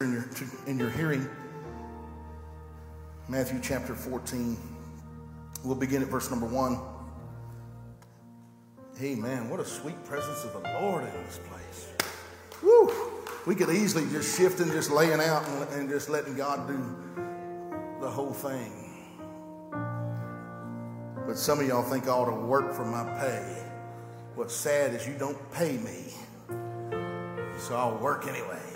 in 0.00 0.12
your, 0.12 0.24
in 0.68 0.78
your 0.78 0.90
hearing 0.90 1.28
Matthew 3.28 3.58
chapter 3.60 3.96
14. 3.96 4.56
We'll 5.64 5.74
begin 5.74 6.02
at 6.02 6.08
verse 6.08 6.30
number 6.30 6.46
1. 6.46 6.78
Hey 8.96 9.16
man, 9.16 9.50
What 9.50 9.58
a 9.58 9.64
sweet 9.64 10.00
presence 10.04 10.44
of 10.44 10.52
the 10.52 10.60
Lord 10.80 11.02
in 11.02 11.24
this 11.24 11.40
place. 11.48 11.88
Woo! 12.62 12.92
We 13.44 13.56
could 13.56 13.70
easily 13.70 14.08
just 14.12 14.38
shift 14.38 14.60
and 14.60 14.70
just 14.70 14.92
laying 14.92 15.18
out 15.18 15.44
and, 15.48 15.68
and 15.70 15.88
just 15.88 16.08
letting 16.08 16.36
God 16.36 16.68
do 16.68 16.78
the 18.00 18.08
whole 18.08 18.32
thing. 18.32 19.02
But 21.26 21.36
some 21.36 21.58
of 21.58 21.66
y'all 21.66 21.82
think 21.82 22.06
I 22.06 22.10
ought 22.10 22.26
to 22.26 22.46
work 22.46 22.72
for 22.72 22.84
my 22.84 23.02
pay. 23.18 23.64
What's 24.36 24.54
sad 24.54 24.94
is 24.94 25.08
you 25.08 25.14
don't 25.14 25.50
pay 25.50 25.76
me. 25.76 26.14
So 27.58 27.74
I'll 27.74 27.98
work 27.98 28.28
anyway. 28.28 28.67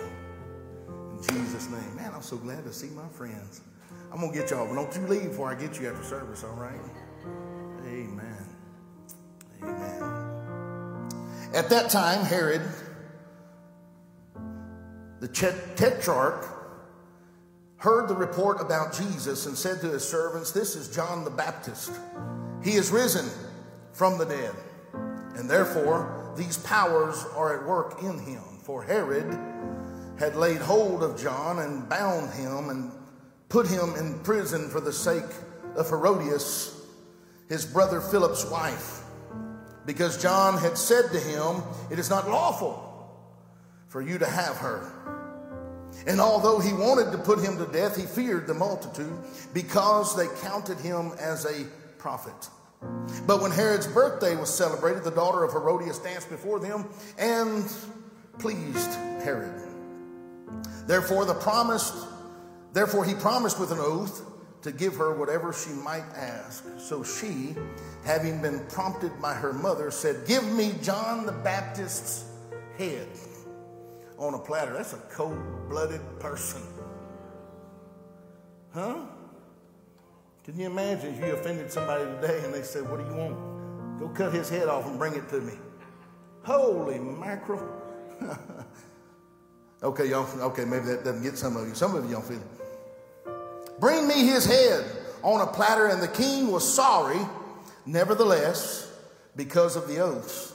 Jesus' 1.29 1.69
name. 1.69 1.95
Man, 1.95 2.11
I'm 2.13 2.21
so 2.21 2.37
glad 2.37 2.63
to 2.63 2.73
see 2.73 2.89
my 2.89 3.07
friends. 3.09 3.61
I'm 4.11 4.19
going 4.19 4.31
to 4.31 4.37
get 4.37 4.51
y'all, 4.51 4.67
but 4.67 4.75
don't 4.75 4.95
you 4.95 5.07
leave 5.07 5.29
before 5.29 5.49
I 5.49 5.55
get 5.55 5.79
you 5.79 5.87
after 5.87 6.03
service, 6.03 6.43
all 6.43 6.55
right? 6.55 6.79
Amen. 7.87 8.45
Amen. 9.63 10.23
At 11.53 11.69
that 11.69 11.89
time, 11.89 12.25
Herod, 12.25 12.61
the 15.19 15.27
tetrarch, 15.27 16.45
heard 17.77 18.07
the 18.07 18.15
report 18.15 18.61
about 18.61 18.93
Jesus 18.93 19.45
and 19.45 19.57
said 19.57 19.81
to 19.81 19.87
his 19.89 20.07
servants, 20.07 20.51
This 20.51 20.75
is 20.75 20.93
John 20.93 21.23
the 21.23 21.29
Baptist. 21.29 21.91
He 22.63 22.71
is 22.71 22.91
risen 22.91 23.29
from 23.93 24.17
the 24.17 24.25
dead, 24.25 24.53
and 25.35 25.49
therefore 25.49 26.33
these 26.37 26.57
powers 26.59 27.25
are 27.35 27.59
at 27.59 27.67
work 27.67 28.01
in 28.01 28.19
him. 28.19 28.41
For 28.63 28.81
Herod, 28.81 29.37
had 30.19 30.35
laid 30.35 30.61
hold 30.61 31.03
of 31.03 31.19
John 31.19 31.59
and 31.59 31.87
bound 31.89 32.31
him 32.33 32.69
and 32.69 32.91
put 33.49 33.67
him 33.67 33.95
in 33.95 34.19
prison 34.19 34.69
for 34.69 34.79
the 34.79 34.93
sake 34.93 35.23
of 35.75 35.89
Herodias, 35.89 36.81
his 37.49 37.65
brother 37.65 38.01
Philip's 38.01 38.45
wife, 38.45 39.01
because 39.85 40.21
John 40.21 40.57
had 40.57 40.77
said 40.77 41.11
to 41.11 41.19
him, 41.19 41.63
It 41.91 41.99
is 41.99 42.09
not 42.09 42.29
lawful 42.29 42.89
for 43.87 44.01
you 44.01 44.17
to 44.17 44.25
have 44.25 44.57
her. 44.57 44.91
And 46.07 46.19
although 46.19 46.59
he 46.59 46.73
wanted 46.73 47.11
to 47.11 47.17
put 47.17 47.39
him 47.39 47.57
to 47.57 47.71
death, 47.71 47.95
he 47.95 48.03
feared 48.03 48.47
the 48.47 48.53
multitude 48.53 49.17
because 49.53 50.15
they 50.15 50.27
counted 50.41 50.79
him 50.79 51.11
as 51.19 51.45
a 51.45 51.65
prophet. 51.97 52.49
But 53.25 53.41
when 53.41 53.51
Herod's 53.51 53.87
birthday 53.87 54.35
was 54.35 54.53
celebrated, 54.53 55.03
the 55.03 55.11
daughter 55.11 55.43
of 55.43 55.51
Herodias 55.51 55.99
danced 55.99 56.29
before 56.29 56.59
them 56.59 56.85
and 57.17 57.71
pleased 58.39 58.91
Herod. 59.23 59.62
Therefore, 60.85 61.25
the 61.25 61.33
promised, 61.33 61.93
therefore 62.73 63.05
he 63.05 63.13
promised 63.13 63.59
with 63.59 63.71
an 63.71 63.79
oath 63.79 64.21
to 64.63 64.71
give 64.71 64.95
her 64.95 65.13
whatever 65.13 65.53
she 65.53 65.71
might 65.71 66.05
ask. 66.15 66.65
So 66.77 67.03
she, 67.03 67.55
having 68.05 68.41
been 68.41 68.65
prompted 68.67 69.21
by 69.21 69.33
her 69.33 69.53
mother, 69.53 69.91
said, 69.91 70.25
Give 70.25 70.43
me 70.53 70.73
John 70.81 71.25
the 71.25 71.31
Baptist's 71.31 72.25
head 72.77 73.07
on 74.17 74.33
a 74.33 74.39
platter. 74.39 74.73
That's 74.73 74.93
a 74.93 74.97
cold 75.11 75.37
blooded 75.69 76.01
person. 76.19 76.61
Huh? 78.73 79.01
Can 80.43 80.59
you 80.59 80.65
imagine 80.65 81.13
if 81.13 81.19
you 81.19 81.33
offended 81.33 81.71
somebody 81.71 82.05
today 82.05 82.41
and 82.43 82.53
they 82.53 82.63
said, 82.63 82.89
What 82.89 82.99
do 82.99 83.05
you 83.05 83.17
want? 83.17 83.99
Go 83.99 84.09
cut 84.09 84.33
his 84.33 84.49
head 84.49 84.67
off 84.67 84.87
and 84.87 84.97
bring 84.97 85.13
it 85.13 85.29
to 85.29 85.39
me. 85.39 85.53
Holy 86.43 86.99
mackerel. 86.99 87.67
Okay, 89.83 90.05
y'all, 90.05 90.25
okay, 90.43 90.63
maybe 90.63 90.85
that 90.85 91.03
doesn't 91.03 91.23
get 91.23 91.37
some 91.37 91.57
of 91.57 91.67
you. 91.67 91.75
Some 91.75 91.93
of 91.95 92.05
you 92.05 92.11
don't 92.11 92.23
feel 92.25 92.37
it. 92.37 93.79
Bring 93.81 94.07
me 94.07 94.25
his 94.25 94.45
head 94.45 94.85
on 95.23 95.41
a 95.41 95.47
platter, 95.51 95.87
and 95.87 96.01
the 96.01 96.07
king 96.07 96.49
was 96.51 96.71
sorry. 96.71 97.19
Nevertheless, 97.85 98.89
because 99.35 99.75
of 99.75 99.89
the 99.89 99.99
oaths 99.99 100.53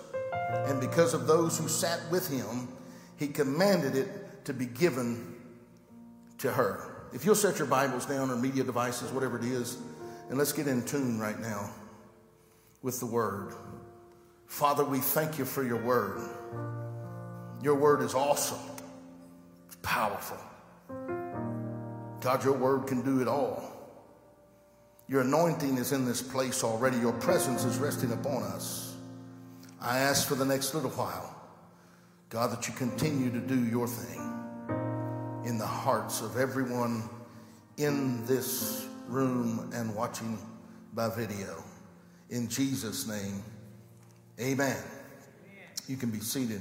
and 0.66 0.80
because 0.80 1.12
of 1.12 1.26
those 1.26 1.58
who 1.58 1.68
sat 1.68 2.00
with 2.10 2.30
him, 2.30 2.68
he 3.18 3.28
commanded 3.28 3.96
it 3.96 4.46
to 4.46 4.54
be 4.54 4.64
given 4.64 5.34
to 6.38 6.50
her. 6.50 7.08
If 7.12 7.26
you'll 7.26 7.34
set 7.34 7.58
your 7.58 7.66
Bibles 7.66 8.06
down 8.06 8.30
or 8.30 8.36
media 8.36 8.64
devices, 8.64 9.10
whatever 9.12 9.36
it 9.38 9.44
is, 9.44 9.76
and 10.30 10.38
let's 10.38 10.54
get 10.54 10.66
in 10.66 10.82
tune 10.86 11.18
right 11.18 11.38
now 11.38 11.68
with 12.80 12.98
the 12.98 13.06
word. 13.06 13.52
Father, 14.46 14.84
we 14.84 15.00
thank 15.00 15.38
you 15.38 15.44
for 15.44 15.62
your 15.62 15.82
word. 15.82 16.30
Your 17.62 17.74
word 17.74 18.00
is 18.00 18.14
awesome 18.14 18.77
powerful. 19.88 20.36
God, 22.20 22.44
your 22.44 22.52
word 22.52 22.86
can 22.86 23.00
do 23.00 23.22
it 23.22 23.26
all. 23.26 23.72
Your 25.08 25.22
anointing 25.22 25.78
is 25.78 25.92
in 25.92 26.04
this 26.04 26.20
place 26.20 26.62
already. 26.62 26.98
Your 26.98 27.14
presence 27.14 27.64
is 27.64 27.78
resting 27.78 28.12
upon 28.12 28.42
us. 28.42 28.94
I 29.80 30.00
ask 30.00 30.28
for 30.28 30.34
the 30.34 30.44
next 30.44 30.74
little 30.74 30.90
while, 30.90 31.34
God, 32.28 32.52
that 32.52 32.68
you 32.68 32.74
continue 32.74 33.30
to 33.30 33.40
do 33.40 33.64
your 33.64 33.86
thing 33.88 34.20
in 35.46 35.56
the 35.56 35.66
hearts 35.66 36.20
of 36.20 36.36
everyone 36.36 37.08
in 37.78 38.26
this 38.26 38.86
room 39.06 39.70
and 39.72 39.94
watching 39.94 40.38
by 40.92 41.08
video. 41.08 41.64
In 42.28 42.46
Jesus' 42.46 43.08
name, 43.08 43.42
amen. 44.38 44.76
amen. 44.76 44.82
You 45.86 45.96
can 45.96 46.10
be 46.10 46.20
seated. 46.20 46.60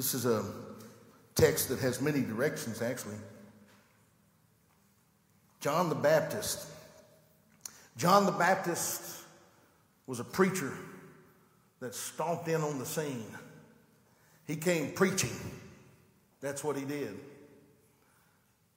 This 0.00 0.14
is 0.14 0.24
a 0.24 0.42
text 1.34 1.68
that 1.68 1.78
has 1.80 2.00
many 2.00 2.22
directions, 2.22 2.80
actually. 2.80 3.18
John 5.60 5.90
the 5.90 5.94
Baptist. 5.94 6.66
John 7.98 8.24
the 8.24 8.32
Baptist 8.32 9.02
was 10.06 10.18
a 10.18 10.24
preacher 10.24 10.72
that 11.80 11.94
stomped 11.94 12.48
in 12.48 12.62
on 12.62 12.78
the 12.78 12.86
scene. 12.86 13.26
He 14.46 14.56
came 14.56 14.92
preaching. 14.92 15.36
That's 16.40 16.64
what 16.64 16.78
he 16.78 16.86
did. 16.86 17.14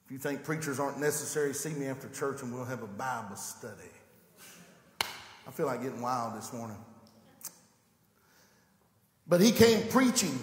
If 0.04 0.10
you 0.10 0.18
think 0.18 0.44
preachers 0.44 0.78
aren't 0.78 1.00
necessary, 1.00 1.54
see 1.54 1.70
me 1.70 1.86
after 1.86 2.10
church 2.10 2.42
and 2.42 2.52
we'll 2.52 2.66
have 2.66 2.82
a 2.82 2.86
Bible 2.86 3.36
study. 3.36 3.72
I 5.48 5.50
feel 5.52 5.64
like 5.64 5.80
getting 5.80 6.02
wild 6.02 6.36
this 6.36 6.52
morning. 6.52 6.76
But 9.26 9.40
he 9.40 9.52
came 9.52 9.88
preaching. 9.88 10.38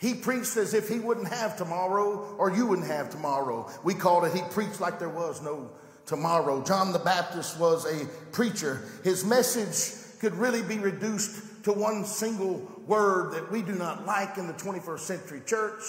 He 0.00 0.14
preached 0.14 0.56
as 0.56 0.72
if 0.72 0.88
he 0.88 0.98
wouldn't 0.98 1.28
have 1.28 1.58
tomorrow 1.58 2.34
or 2.38 2.50
you 2.50 2.66
wouldn't 2.66 2.88
have 2.88 3.10
tomorrow. 3.10 3.70
We 3.84 3.92
called 3.92 4.24
it, 4.24 4.32
he 4.32 4.40
preached 4.50 4.80
like 4.80 4.98
there 4.98 5.10
was 5.10 5.42
no 5.42 5.70
tomorrow. 6.06 6.64
John 6.64 6.92
the 6.92 6.98
Baptist 6.98 7.60
was 7.60 7.84
a 7.84 8.06
preacher. 8.32 8.82
His 9.04 9.26
message 9.26 10.18
could 10.18 10.34
really 10.34 10.62
be 10.62 10.78
reduced 10.78 11.64
to 11.64 11.72
one 11.72 12.06
single 12.06 12.66
word 12.86 13.34
that 13.34 13.52
we 13.52 13.60
do 13.60 13.74
not 13.74 14.06
like 14.06 14.38
in 14.38 14.46
the 14.46 14.54
21st 14.54 15.00
century 15.00 15.42
church 15.44 15.82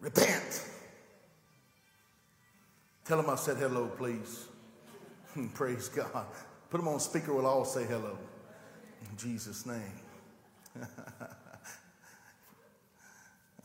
repent. 0.00 0.66
Tell 3.06 3.18
him 3.18 3.30
I 3.30 3.36
said 3.36 3.56
hello, 3.56 3.86
please. 3.96 4.44
Hmm, 5.32 5.48
praise 5.48 5.88
God. 5.88 6.26
Put 6.68 6.80
him 6.80 6.88
on 6.88 7.00
speaker, 7.00 7.32
we'll 7.32 7.46
all 7.46 7.64
say 7.64 7.84
hello. 7.84 8.18
In 9.10 9.16
Jesus' 9.16 9.64
name. 9.64 10.00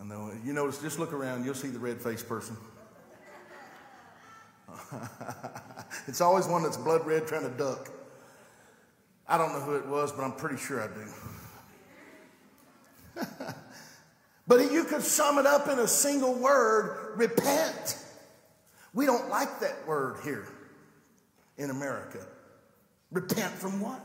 Know. 0.04 0.32
You 0.44 0.54
notice, 0.54 0.80
just 0.80 1.00
look 1.00 1.14
around, 1.14 1.46
you'll 1.46 1.56
see 1.56 1.70
the 1.70 1.80
red 1.80 2.00
faced 2.00 2.30
person. 2.30 2.56
it's 6.08 6.22
always 6.22 6.48
one 6.48 6.64
that's 6.64 6.78
blood 6.78 7.06
red 7.08 7.28
trying 7.28 7.44
to 7.44 7.50
duck. 7.58 7.90
I 9.28 9.38
don't 9.38 9.52
know 9.54 9.62
who 9.62 9.76
it 9.76 9.88
was, 9.88 10.12
but 10.12 10.24
I'm 10.24 10.34
pretty 10.34 10.58
sure 10.58 10.82
I 10.84 10.88
do. 13.16 13.26
but 14.48 14.72
you 14.72 14.84
could 14.84 15.02
sum 15.02 15.40
it 15.40 15.48
up 15.48 15.68
in 15.70 15.80
a 15.80 15.88
single 15.88 16.36
word 16.36 17.18
repent. 17.18 17.98
We 18.94 19.06
don't 19.06 19.30
like 19.30 19.60
that 19.62 19.88
word 19.88 20.18
here 20.24 20.48
in 21.58 21.72
America. 21.72 22.20
Repent 23.12 23.54
from 23.54 23.80
what? 23.82 24.02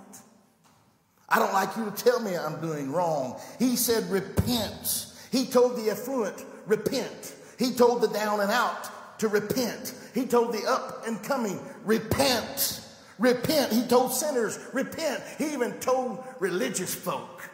I 1.29 1.39
don't 1.39 1.53
like 1.53 1.77
you 1.77 1.85
to 1.85 1.91
tell 1.91 2.21
me 2.21 2.37
I'm 2.37 2.61
doing 2.61 2.91
wrong. 2.91 3.39
He 3.59 3.77
said, 3.77 4.11
repent 4.11 5.10
he 5.31 5.47
told 5.47 5.77
the 5.77 5.91
affluent, 5.91 6.45
repent. 6.67 7.35
He 7.59 7.73
told 7.73 8.03
the 8.03 8.09
down 8.09 8.41
and 8.41 8.51
out 8.51 9.19
to 9.21 9.29
repent. 9.29 9.95
He 10.15 10.27
told 10.27 10.53
the 10.53 10.65
up 10.67 11.07
and 11.07 11.23
coming, 11.23 11.61
repent. 11.85 12.81
Repent. 13.19 13.73
He 13.73 13.83
told 13.83 14.13
sinners, 14.13 14.59
repent. 14.73 15.23
He 15.39 15.53
even 15.53 15.73
told 15.75 16.25
religious 16.41 16.95
folk, 16.95 17.49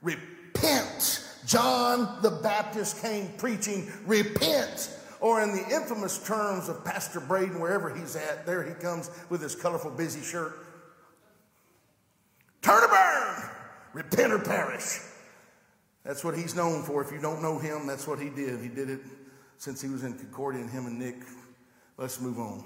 repent. 0.00 1.24
John 1.44 2.22
the 2.22 2.30
Baptist 2.30 3.02
came 3.02 3.28
preaching, 3.36 3.90
repent. 4.06 4.94
Or 5.20 5.42
in 5.42 5.50
the 5.50 5.64
infamous 5.74 6.24
terms 6.24 6.68
of 6.68 6.84
Pastor 6.84 7.18
Braden, 7.18 7.58
wherever 7.58 7.92
he's 7.92 8.14
at, 8.14 8.46
there 8.46 8.62
he 8.62 8.74
comes 8.74 9.10
with 9.28 9.42
his 9.42 9.56
colorful, 9.56 9.90
busy 9.90 10.22
shirt. 10.22 10.56
Turn 12.62 12.82
to 12.82 12.88
burn, 12.88 13.50
repent 13.94 14.32
or 14.32 14.38
perish. 14.38 15.00
That's 16.08 16.24
what 16.24 16.34
he's 16.34 16.54
known 16.54 16.84
for. 16.84 17.02
If 17.02 17.12
you 17.12 17.20
don't 17.20 17.42
know 17.42 17.58
him, 17.58 17.86
that's 17.86 18.06
what 18.06 18.18
he 18.18 18.30
did. 18.30 18.62
He 18.62 18.68
did 18.68 18.88
it 18.88 19.00
since 19.58 19.82
he 19.82 19.90
was 19.90 20.04
in 20.04 20.14
Concordia, 20.14 20.62
and 20.62 20.70
him 20.70 20.86
and 20.86 20.98
Nick. 20.98 21.16
Let's 21.98 22.18
move 22.18 22.38
on. 22.38 22.64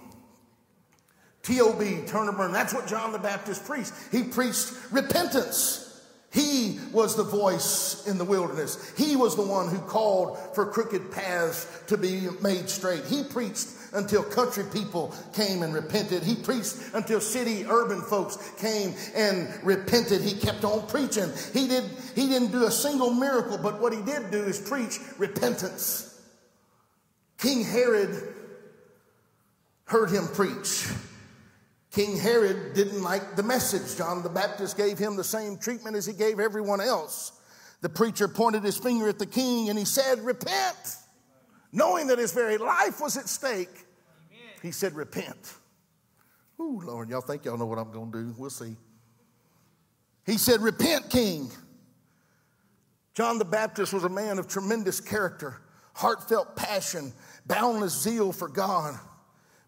T.O.B., 1.42 2.02
turn 2.06 2.28
and 2.28 2.36
burn. 2.36 2.52
That's 2.52 2.72
what 2.72 2.86
John 2.86 3.10
the 3.10 3.18
Baptist 3.18 3.64
preached. 3.64 3.92
He 4.12 4.22
preached 4.22 4.72
repentance. 4.92 5.91
He 6.32 6.80
was 6.92 7.14
the 7.14 7.24
voice 7.24 8.06
in 8.06 8.16
the 8.16 8.24
wilderness. 8.24 8.92
He 8.96 9.16
was 9.16 9.36
the 9.36 9.42
one 9.42 9.68
who 9.68 9.78
called 9.80 10.38
for 10.54 10.64
crooked 10.64 11.12
paths 11.12 11.66
to 11.88 11.98
be 11.98 12.28
made 12.40 12.70
straight. 12.70 13.04
He 13.04 13.22
preached 13.22 13.68
until 13.92 14.22
country 14.22 14.64
people 14.72 15.14
came 15.34 15.62
and 15.62 15.74
repented. 15.74 16.22
He 16.22 16.34
preached 16.34 16.76
until 16.94 17.20
city 17.20 17.66
urban 17.68 18.00
folks 18.00 18.38
came 18.58 18.94
and 19.14 19.46
repented. 19.62 20.22
He 20.22 20.32
kept 20.32 20.64
on 20.64 20.86
preaching. 20.86 21.30
He 21.52 21.68
did 21.68 21.84
he 22.14 22.28
didn't 22.28 22.50
do 22.52 22.64
a 22.64 22.70
single 22.70 23.10
miracle, 23.10 23.58
but 23.58 23.80
what 23.80 23.92
he 23.92 24.00
did 24.00 24.30
do 24.30 24.42
is 24.42 24.58
preach 24.58 25.00
repentance. 25.18 26.18
King 27.36 27.62
Herod 27.62 28.34
heard 29.84 30.10
him 30.10 30.28
preach. 30.28 30.88
King 31.92 32.16
Herod 32.16 32.72
didn't 32.72 33.02
like 33.02 33.36
the 33.36 33.42
message. 33.42 33.98
John 33.98 34.22
the 34.22 34.30
Baptist 34.30 34.78
gave 34.78 34.98
him 34.98 35.14
the 35.14 35.24
same 35.24 35.58
treatment 35.58 35.94
as 35.94 36.06
he 36.06 36.14
gave 36.14 36.40
everyone 36.40 36.80
else. 36.80 37.32
The 37.82 37.88
preacher 37.90 38.28
pointed 38.28 38.64
his 38.64 38.78
finger 38.78 39.08
at 39.08 39.18
the 39.18 39.26
king 39.26 39.68
and 39.68 39.78
he 39.78 39.84
said, 39.84 40.20
Repent. 40.20 40.96
Knowing 41.70 42.06
that 42.06 42.18
his 42.18 42.32
very 42.32 42.56
life 42.56 43.00
was 43.00 43.16
at 43.16 43.28
stake, 43.28 43.86
he 44.62 44.70
said, 44.70 44.94
Repent. 44.94 45.54
Ooh, 46.60 46.80
Lord, 46.84 47.10
y'all 47.10 47.20
think 47.20 47.44
y'all 47.44 47.58
know 47.58 47.66
what 47.66 47.78
I'm 47.78 47.92
going 47.92 48.12
to 48.12 48.22
do. 48.22 48.34
We'll 48.38 48.50
see. 48.50 48.76
He 50.24 50.38
said, 50.38 50.60
Repent, 50.60 51.10
king. 51.10 51.50
John 53.14 53.38
the 53.38 53.44
Baptist 53.44 53.92
was 53.92 54.04
a 54.04 54.08
man 54.08 54.38
of 54.38 54.48
tremendous 54.48 54.98
character, 55.00 55.60
heartfelt 55.92 56.56
passion, 56.56 57.12
boundless 57.46 58.00
zeal 58.00 58.32
for 58.32 58.48
God, 58.48 58.98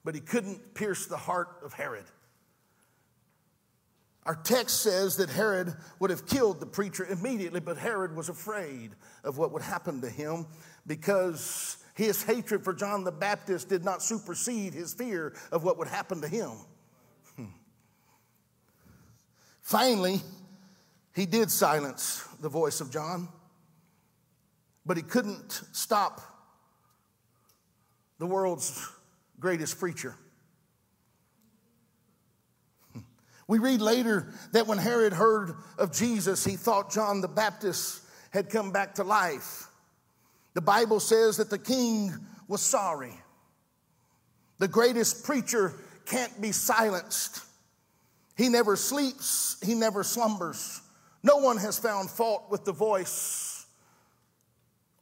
but 0.05 0.15
he 0.15 0.21
couldn't 0.23 0.75
pierce 0.75 1.07
the 1.07 1.17
heart 1.17 1.49
of 1.63 1.75
Herod. 1.75 2.05
Our 4.27 4.37
text 4.37 4.83
says 4.83 5.17
that 5.17 5.29
Herod 5.29 5.75
would 5.99 6.11
have 6.11 6.27
killed 6.27 6.59
the 6.59 6.67
preacher 6.67 7.05
immediately, 7.05 7.61
but 7.61 7.77
Herod 7.77 8.17
was 8.17 8.31
afraid 8.31 8.93
of 9.23 9.37
what 9.37 9.53
would 9.53 9.63
happen 9.63 10.01
to 10.01 10.09
him 10.09 10.47
because 10.87 11.77
his 11.95 12.23
hatred 12.23 12.65
for 12.65 12.73
John 12.73 13.05
the 13.05 13.13
Baptist 13.13 13.69
did 13.69 13.85
not 13.85 14.03
supersede 14.03 14.73
his 14.73 14.95
fear 14.95 15.35
of 15.53 15.63
what 15.63 15.79
would 15.79 15.89
happen 15.89 16.23
to 16.23 16.29
him. 16.29 16.53
Hmm. 17.37 17.45
Finally, 19.61 20.23
he 21.15 21.27
did 21.27 21.51
silence 21.51 22.27
the 22.41 22.49
voice 22.49 22.81
of 22.81 22.91
John, 22.91 23.29
but 24.87 24.97
he 24.97 25.03
couldn't 25.03 25.63
stop 25.73 26.23
the 28.19 28.27
world's 28.27 28.91
greatest 29.39 29.79
preacher. 29.79 30.17
We 33.47 33.59
read 33.59 33.81
later 33.81 34.33
that 34.53 34.67
when 34.67 34.79
Herod 34.79 35.13
heard 35.13 35.55
of 35.79 35.93
Jesus, 35.93 36.45
he 36.45 36.57
thought 36.57 36.91
John 36.91 37.21
the 37.21 37.29
Baptist 37.29 38.03
had 38.31 38.51
come 38.51 38.73
back 38.73 38.95
to 38.95 39.05
life. 39.05 39.69
The 40.55 40.63
Bible 40.63 41.01
says 41.01 41.37
that 41.37 41.51
the 41.51 41.59
king 41.59 42.13
was 42.49 42.63
sorry. 42.63 43.15
The 44.59 44.69
greatest 44.69 45.25
preacher 45.25 45.75
can't 46.07 46.41
be 46.41 46.53
silenced. 46.53 47.43
He 48.37 48.49
never 48.49 48.77
sleeps, 48.77 49.57
he 49.65 49.75
never 49.75 50.03
slumbers. 50.03 50.81
No 51.23 51.37
one 51.37 51.57
has 51.59 51.79
found 51.79 52.11
fault 52.11 52.47
with 52.51 52.65
the 52.65 52.73
voice 52.73 53.54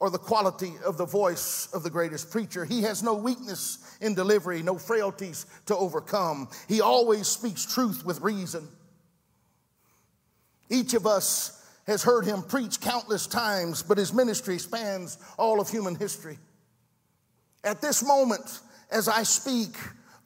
or 0.02 0.10
the 0.10 0.18
quality 0.18 0.72
of 0.84 0.98
the 0.98 1.06
voice 1.06 1.68
of 1.72 1.84
the 1.84 1.88
greatest 1.88 2.28
preacher. 2.28 2.64
He 2.64 2.82
has 2.82 3.04
no 3.04 3.14
weakness 3.14 3.78
in 4.00 4.16
delivery, 4.16 4.60
no 4.60 4.76
frailties 4.76 5.46
to 5.66 5.76
overcome. 5.76 6.48
He 6.66 6.80
always 6.80 7.28
speaks 7.28 7.72
truth 7.72 8.04
with 8.04 8.20
reason. 8.20 8.66
Each 10.68 10.94
of 10.94 11.06
us 11.06 11.64
has 11.86 12.02
heard 12.02 12.24
him 12.24 12.42
preach 12.42 12.80
countless 12.80 13.28
times, 13.28 13.84
but 13.84 13.96
his 13.96 14.12
ministry 14.12 14.58
spans 14.58 15.18
all 15.38 15.60
of 15.60 15.70
human 15.70 15.94
history. 15.94 16.36
At 17.62 17.80
this 17.80 18.04
moment, 18.04 18.58
as 18.90 19.06
I 19.06 19.22
speak, 19.22 19.76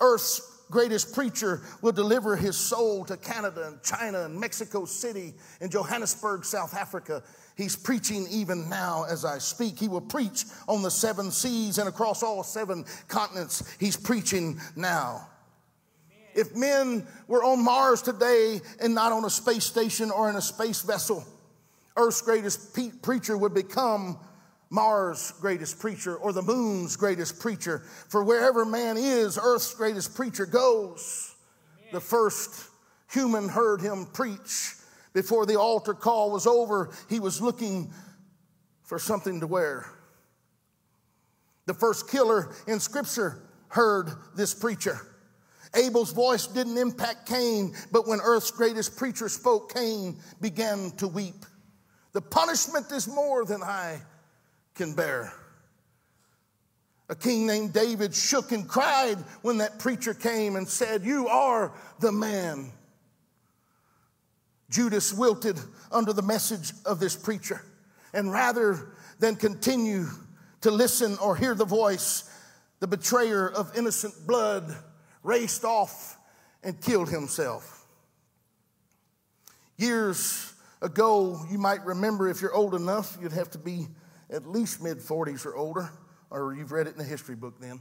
Earth's 0.00 0.40
greatest 0.70 1.14
preacher 1.14 1.61
will 1.82 1.93
deliver 1.93 2.34
his 2.34 2.56
soul 2.56 3.05
to 3.05 3.19
Canada 3.19 3.67
and 3.67 3.82
China 3.82 4.22
and 4.22 4.40
Mexico 4.40 4.87
City 4.87 5.34
and 5.61 5.70
Johannesburg, 5.70 6.46
South 6.46 6.75
Africa. 6.75 7.22
He's 7.56 7.75
preaching 7.75 8.26
even 8.31 8.69
now 8.69 9.06
as 9.08 9.25
I 9.25 9.38
speak. 9.38 9.79
He 9.79 9.88
will 9.88 10.03
preach 10.03 10.44
on 10.69 10.82
the 10.82 10.91
seven 10.91 11.31
seas 11.31 11.79
and 11.79 11.88
across 11.88 12.23
all 12.23 12.43
seven 12.43 12.85
continents. 13.08 13.75
He's 13.81 13.97
preaching 13.97 14.61
now. 14.76 15.26
If 16.35 16.55
men 16.55 17.06
were 17.29 17.43
on 17.43 17.64
Mars 17.64 18.03
today 18.03 18.61
and 18.81 18.94
not 18.94 19.11
on 19.11 19.25
a 19.25 19.31
space 19.31 19.64
station 19.64 20.11
or 20.11 20.29
in 20.29 20.37
a 20.37 20.43
space 20.43 20.82
vessel, 20.82 21.25
Earth's 21.97 22.20
greatest 22.20 22.75
pe- 22.75 22.91
preacher 22.91 23.38
would 23.38 23.55
become 23.55 24.19
Mars' 24.69 25.32
greatest 25.41 25.79
preacher 25.79 26.17
or 26.17 26.35
the 26.35 26.43
moon's 26.43 26.94
greatest 26.94 27.41
preacher. 27.41 27.79
For 28.08 28.23
wherever 28.23 28.67
man 28.67 28.99
is, 28.99 29.38
Earth's 29.43 29.73
greatest 29.73 30.14
preacher 30.14 30.44
goes. 30.44 31.35
Amen. 31.79 31.94
The 31.94 32.00
first 32.00 32.69
human 33.11 33.49
heard 33.49 33.81
him 33.81 34.05
preach. 34.12 34.75
Before 35.16 35.46
the 35.46 35.58
altar 35.58 35.94
call 35.94 36.30
was 36.30 36.46
over, 36.46 36.90
he 37.08 37.20
was 37.20 37.40
looking 37.40 37.90
for 38.82 38.98
something 38.98 39.40
to 39.40 39.46
wear. 39.46 39.90
The 41.64 41.72
first 41.72 42.10
killer 42.10 42.54
in 42.68 42.80
Scripture 42.80 43.40
heard 43.68 44.10
this 44.34 44.52
preacher. 44.52 45.00
Abel's 45.74 46.12
voice 46.12 46.46
didn't 46.46 46.76
impact 46.76 47.26
Cain, 47.26 47.74
but 47.90 48.06
when 48.06 48.20
Earth's 48.20 48.50
greatest 48.50 48.98
preacher 48.98 49.30
spoke, 49.30 49.72
Cain 49.72 50.18
began 50.42 50.90
to 50.98 51.08
weep. 51.08 51.46
The 52.12 52.20
punishment 52.20 52.92
is 52.92 53.08
more 53.08 53.46
than 53.46 53.62
I 53.62 54.02
can 54.74 54.94
bear. 54.94 55.32
A 57.08 57.16
king 57.16 57.46
named 57.46 57.72
David 57.72 58.14
shook 58.14 58.52
and 58.52 58.69
cried 58.69 59.16
when 59.40 59.56
that 59.58 59.78
preacher 59.78 60.12
came 60.12 60.56
and 60.56 60.69
said, 60.69 61.06
You 61.06 61.26
are 61.28 61.72
the 62.00 62.12
man. 62.12 62.70
Judas 64.70 65.12
wilted 65.12 65.58
under 65.92 66.12
the 66.12 66.22
message 66.22 66.72
of 66.84 66.98
this 66.98 67.14
preacher. 67.16 67.62
And 68.12 68.32
rather 68.32 68.94
than 69.18 69.36
continue 69.36 70.06
to 70.62 70.70
listen 70.70 71.16
or 71.18 71.36
hear 71.36 71.54
the 71.54 71.64
voice, 71.64 72.28
the 72.81 72.86
betrayer 72.86 73.48
of 73.48 73.76
innocent 73.76 74.14
blood 74.26 74.74
raced 75.22 75.64
off 75.64 76.17
and 76.62 76.81
killed 76.81 77.08
himself. 77.08 77.86
Years 79.76 80.55
ago, 80.82 81.44
you 81.50 81.58
might 81.58 81.84
remember 81.84 82.29
if 82.29 82.41
you're 82.41 82.55
old 82.55 82.74
enough, 82.74 83.17
you'd 83.20 83.32
have 83.32 83.50
to 83.50 83.58
be 83.58 83.86
at 84.31 84.46
least 84.46 84.82
mid 84.82 84.98
40s 84.98 85.46
or 85.46 85.55
older, 85.55 85.91
or 86.31 86.55
you've 86.55 86.72
read 86.72 86.86
it 86.86 86.93
in 86.93 86.98
the 86.98 87.05
history 87.05 87.34
book 87.34 87.60
then. 87.60 87.81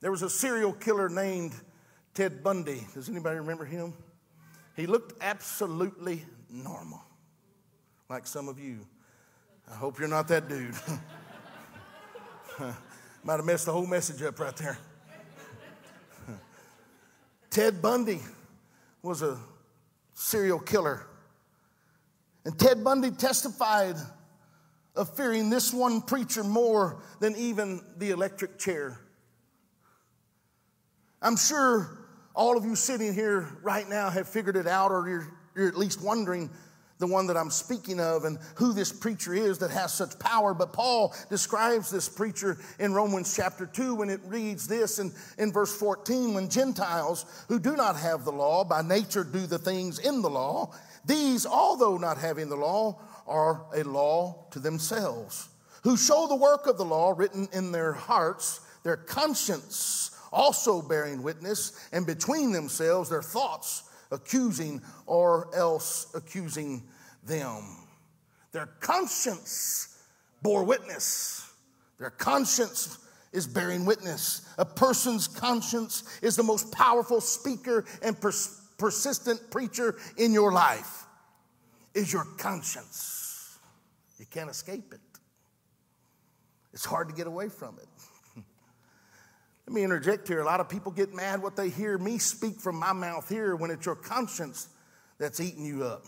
There 0.00 0.10
was 0.10 0.22
a 0.22 0.30
serial 0.30 0.72
killer 0.72 1.08
named 1.08 1.52
Ted 2.14 2.42
Bundy. 2.42 2.86
Does 2.94 3.08
anybody 3.08 3.38
remember 3.38 3.64
him? 3.64 3.94
He 4.80 4.86
looked 4.86 5.12
absolutely 5.20 6.24
normal, 6.48 7.02
like 8.08 8.26
some 8.26 8.48
of 8.48 8.58
you. 8.58 8.78
I 9.70 9.74
hope 9.74 9.98
you're 9.98 10.08
not 10.08 10.26
that 10.28 10.48
dude. 10.48 10.74
Might 13.22 13.36
have 13.36 13.44
messed 13.44 13.66
the 13.66 13.72
whole 13.72 13.86
message 13.86 14.22
up 14.22 14.40
right 14.40 14.56
there. 14.56 14.78
Ted 17.50 17.82
Bundy 17.82 18.20
was 19.02 19.20
a 19.20 19.36
serial 20.14 20.58
killer. 20.58 21.06
And 22.46 22.58
Ted 22.58 22.82
Bundy 22.82 23.10
testified 23.10 23.96
of 24.96 25.14
fearing 25.14 25.50
this 25.50 25.74
one 25.74 26.00
preacher 26.00 26.42
more 26.42 27.02
than 27.18 27.36
even 27.36 27.82
the 27.98 28.12
electric 28.12 28.58
chair. 28.58 28.98
I'm 31.20 31.36
sure 31.36 31.99
all 32.34 32.56
of 32.56 32.64
you 32.64 32.76
sitting 32.76 33.12
here 33.12 33.48
right 33.62 33.88
now 33.88 34.10
have 34.10 34.28
figured 34.28 34.56
it 34.56 34.66
out, 34.66 34.92
or 34.92 35.08
you're, 35.08 35.28
you're 35.54 35.68
at 35.68 35.76
least 35.76 36.02
wondering 36.02 36.50
the 37.00 37.06
one 37.06 37.26
that 37.26 37.36
I'm 37.36 37.50
speaking 37.50 37.98
of 37.98 38.24
and 38.24 38.38
who 38.56 38.72
this 38.72 38.92
preacher 38.92 39.34
is 39.34 39.58
that 39.58 39.70
has 39.70 39.92
such 39.92 40.18
power. 40.18 40.54
But 40.54 40.72
Paul 40.72 41.14
describes 41.30 41.90
this 41.90 42.08
preacher 42.08 42.58
in 42.78 42.92
Romans 42.92 43.34
chapter 43.34 43.66
2 43.66 43.94
when 43.94 44.10
it 44.10 44.20
reads 44.26 44.68
this 44.68 44.98
in, 44.98 45.10
in 45.38 45.50
verse 45.50 45.74
14 45.76 46.34
when 46.34 46.48
Gentiles 46.48 47.24
who 47.48 47.58
do 47.58 47.74
not 47.74 47.96
have 47.96 48.24
the 48.24 48.32
law 48.32 48.64
by 48.64 48.82
nature 48.82 49.24
do 49.24 49.46
the 49.46 49.58
things 49.58 49.98
in 49.98 50.22
the 50.22 50.30
law, 50.30 50.72
these, 51.06 51.46
although 51.46 51.96
not 51.96 52.18
having 52.18 52.50
the 52.50 52.56
law, 52.56 53.00
are 53.26 53.64
a 53.74 53.82
law 53.82 54.46
to 54.50 54.58
themselves, 54.58 55.48
who 55.82 55.96
show 55.96 56.26
the 56.28 56.36
work 56.36 56.66
of 56.66 56.76
the 56.76 56.84
law 56.84 57.14
written 57.16 57.48
in 57.52 57.72
their 57.72 57.92
hearts, 57.92 58.60
their 58.82 58.98
conscience 58.98 60.10
also 60.32 60.82
bearing 60.82 61.22
witness, 61.22 61.88
and 61.92 62.06
between 62.06 62.52
themselves 62.52 63.08
their 63.08 63.22
thoughts 63.22 63.84
accusing 64.10 64.82
or 65.06 65.48
else 65.54 66.12
accusing 66.14 66.82
them. 67.24 67.76
Their 68.52 68.66
conscience 68.80 70.02
bore 70.42 70.64
witness. 70.64 71.52
Their 71.98 72.10
conscience 72.10 72.98
is 73.32 73.46
bearing 73.46 73.84
witness. 73.84 74.42
A 74.58 74.64
person's 74.64 75.28
conscience 75.28 76.18
is 76.22 76.34
the 76.34 76.42
most 76.42 76.72
powerful 76.72 77.20
speaker 77.20 77.84
and 78.02 78.20
pers- 78.20 78.60
persistent 78.78 79.50
preacher 79.50 79.96
in 80.16 80.32
your 80.32 80.52
life. 80.52 81.04
Is 81.94 82.12
your 82.12 82.24
conscience. 82.38 83.58
You 84.18 84.26
can't 84.26 84.50
escape 84.50 84.92
it. 84.92 85.00
It's 86.72 86.84
hard 86.84 87.08
to 87.08 87.14
get 87.14 87.26
away 87.26 87.48
from 87.48 87.76
it. 87.78 87.88
Let 89.70 89.76
me 89.76 89.84
interject 89.84 90.26
here. 90.26 90.40
A 90.40 90.44
lot 90.44 90.58
of 90.58 90.68
people 90.68 90.90
get 90.90 91.14
mad 91.14 91.40
what 91.40 91.54
they 91.54 91.68
hear 91.68 91.96
me 91.96 92.18
speak 92.18 92.58
from 92.58 92.74
my 92.74 92.92
mouth 92.92 93.28
here 93.28 93.54
when 93.54 93.70
it's 93.70 93.86
your 93.86 93.94
conscience 93.94 94.66
that's 95.16 95.38
eating 95.38 95.64
you 95.64 95.84
up. 95.84 96.06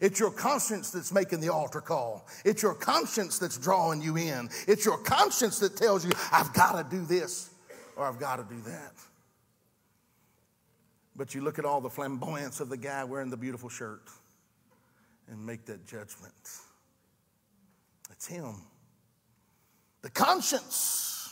It's 0.00 0.18
your 0.18 0.30
conscience 0.30 0.90
that's 0.90 1.12
making 1.12 1.40
the 1.40 1.52
altar 1.52 1.82
call. 1.82 2.26
It's 2.42 2.62
your 2.62 2.74
conscience 2.74 3.38
that's 3.38 3.58
drawing 3.58 4.00
you 4.00 4.16
in. 4.16 4.48
It's 4.66 4.86
your 4.86 4.96
conscience 4.96 5.58
that 5.58 5.76
tells 5.76 6.06
you, 6.06 6.12
I've 6.32 6.54
got 6.54 6.78
to 6.78 6.96
do 6.96 7.04
this 7.04 7.50
or 7.96 8.06
I've 8.06 8.18
got 8.18 8.36
to 8.36 8.44
do 8.44 8.58
that. 8.62 8.94
But 11.14 11.34
you 11.34 11.42
look 11.42 11.58
at 11.58 11.66
all 11.66 11.82
the 11.82 11.90
flamboyance 11.90 12.60
of 12.60 12.70
the 12.70 12.78
guy 12.78 13.04
wearing 13.04 13.28
the 13.28 13.36
beautiful 13.36 13.68
shirt 13.68 14.08
and 15.28 15.44
make 15.44 15.66
that 15.66 15.86
judgment. 15.86 16.32
It's 18.10 18.26
him. 18.26 18.54
The 20.00 20.08
conscience. 20.08 21.23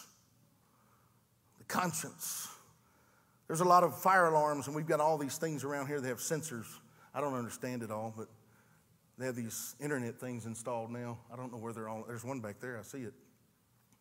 Conscience. 1.73 2.49
There's 3.47 3.61
a 3.61 3.65
lot 3.65 3.83
of 3.83 3.99
fire 3.99 4.27
alarms, 4.27 4.67
and 4.67 4.77
we've 4.77 4.87
got 4.87 5.01
all 5.01 5.17
these 5.17 5.39
things 5.39 5.65
around 5.65 5.87
here 5.87 6.03
that 6.03 6.09
have 6.09 6.19
sensors. 6.19 6.67
I 7.15 7.21
don't 7.23 7.33
understand 7.33 7.83
it 7.83 7.91
all, 7.91 8.13
but 8.15 8.29
they 9.19 9.25
have 9.25 9.35
these 9.35 9.75
internet 9.81 10.21
things 10.21 10.45
installed 10.45 10.91
now. 10.91 11.19
I 11.33 11.37
don't 11.37 11.51
know 11.51 11.57
where 11.57 11.73
they're 11.73 11.89
all. 11.89 12.05
There's 12.07 12.25
one 12.25 12.41
back 12.41 12.61
there. 12.61 12.79
I 12.79 12.83
see 12.83 12.99
it. 12.99 13.15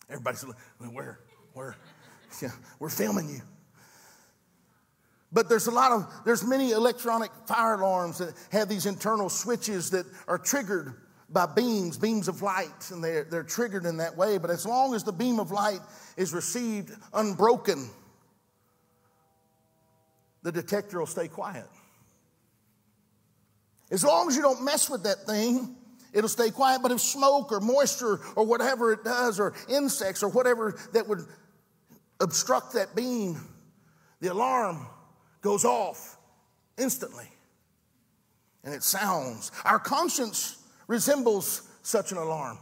Everybody's 0.10 0.44
like, 0.44 0.58
where? 0.94 1.20
Where? 1.54 1.76
Yeah, 2.42 2.52
we're 2.80 2.90
filming 2.90 3.28
you. 3.28 3.42
But 5.34 5.50
there's 5.50 5.68
a 5.68 5.72
lot 5.72 5.92
of, 5.92 6.08
there's 6.24 6.46
many 6.46 6.72
electronic 6.72 7.30
fire 7.46 7.74
alarms 7.74 8.20
that 8.20 8.34
have 8.54 8.70
these 8.70 8.86
internal 8.86 9.28
switches 9.28 9.90
that 9.90 10.06
are 10.30 10.38
triggered 10.38 10.94
by 11.32 11.46
beams, 11.46 11.98
beams 11.98 12.28
of 12.28 12.42
light, 12.42 12.92
and 12.92 13.04
they're, 13.04 13.24
they're 13.24 13.44
triggered 13.44 13.86
in 13.86 13.98
that 13.98 14.18
way. 14.18 14.38
But 14.38 14.50
as 14.50 14.66
long 14.66 14.94
as 14.94 15.04
the 15.04 15.14
beam 15.14 15.40
of 15.40 15.52
light 15.52 15.80
is 16.18 16.34
received 16.34 16.92
unbroken, 17.14 17.90
the 20.44 20.52
detector 20.52 21.00
will 21.00 21.06
stay 21.06 21.28
quiet. 21.28 21.68
As 23.92 24.04
long 24.04 24.28
as 24.28 24.36
you 24.36 24.42
don't 24.42 24.64
mess 24.64 24.90
with 24.90 25.04
that 25.04 25.26
thing, 25.26 25.76
it'll 26.14 26.30
stay 26.30 26.50
quiet. 26.50 26.82
But 26.82 26.92
if 26.92 27.02
smoke 27.02 27.52
or 27.52 27.60
moisture 27.60 28.20
or 28.36 28.46
whatever 28.46 28.94
it 28.94 29.04
does, 29.04 29.40
or 29.40 29.54
insects 29.70 30.24
or 30.24 30.30
whatever 30.30 30.78
that 30.94 31.08
would 31.08 31.26
obstruct 32.20 32.74
that 32.74 32.96
beam, 32.96 33.40
the 34.20 34.32
alarm 34.32 34.88
goes 35.42 35.66
off 35.66 36.18
instantly. 36.78 37.28
And 38.64 38.74
it 38.74 38.84
sounds. 38.84 39.52
Our 39.66 39.80
conscience 39.80 40.61
resembles 40.92 41.70
such 41.84 42.12
an 42.12 42.18
alarm. 42.18 42.60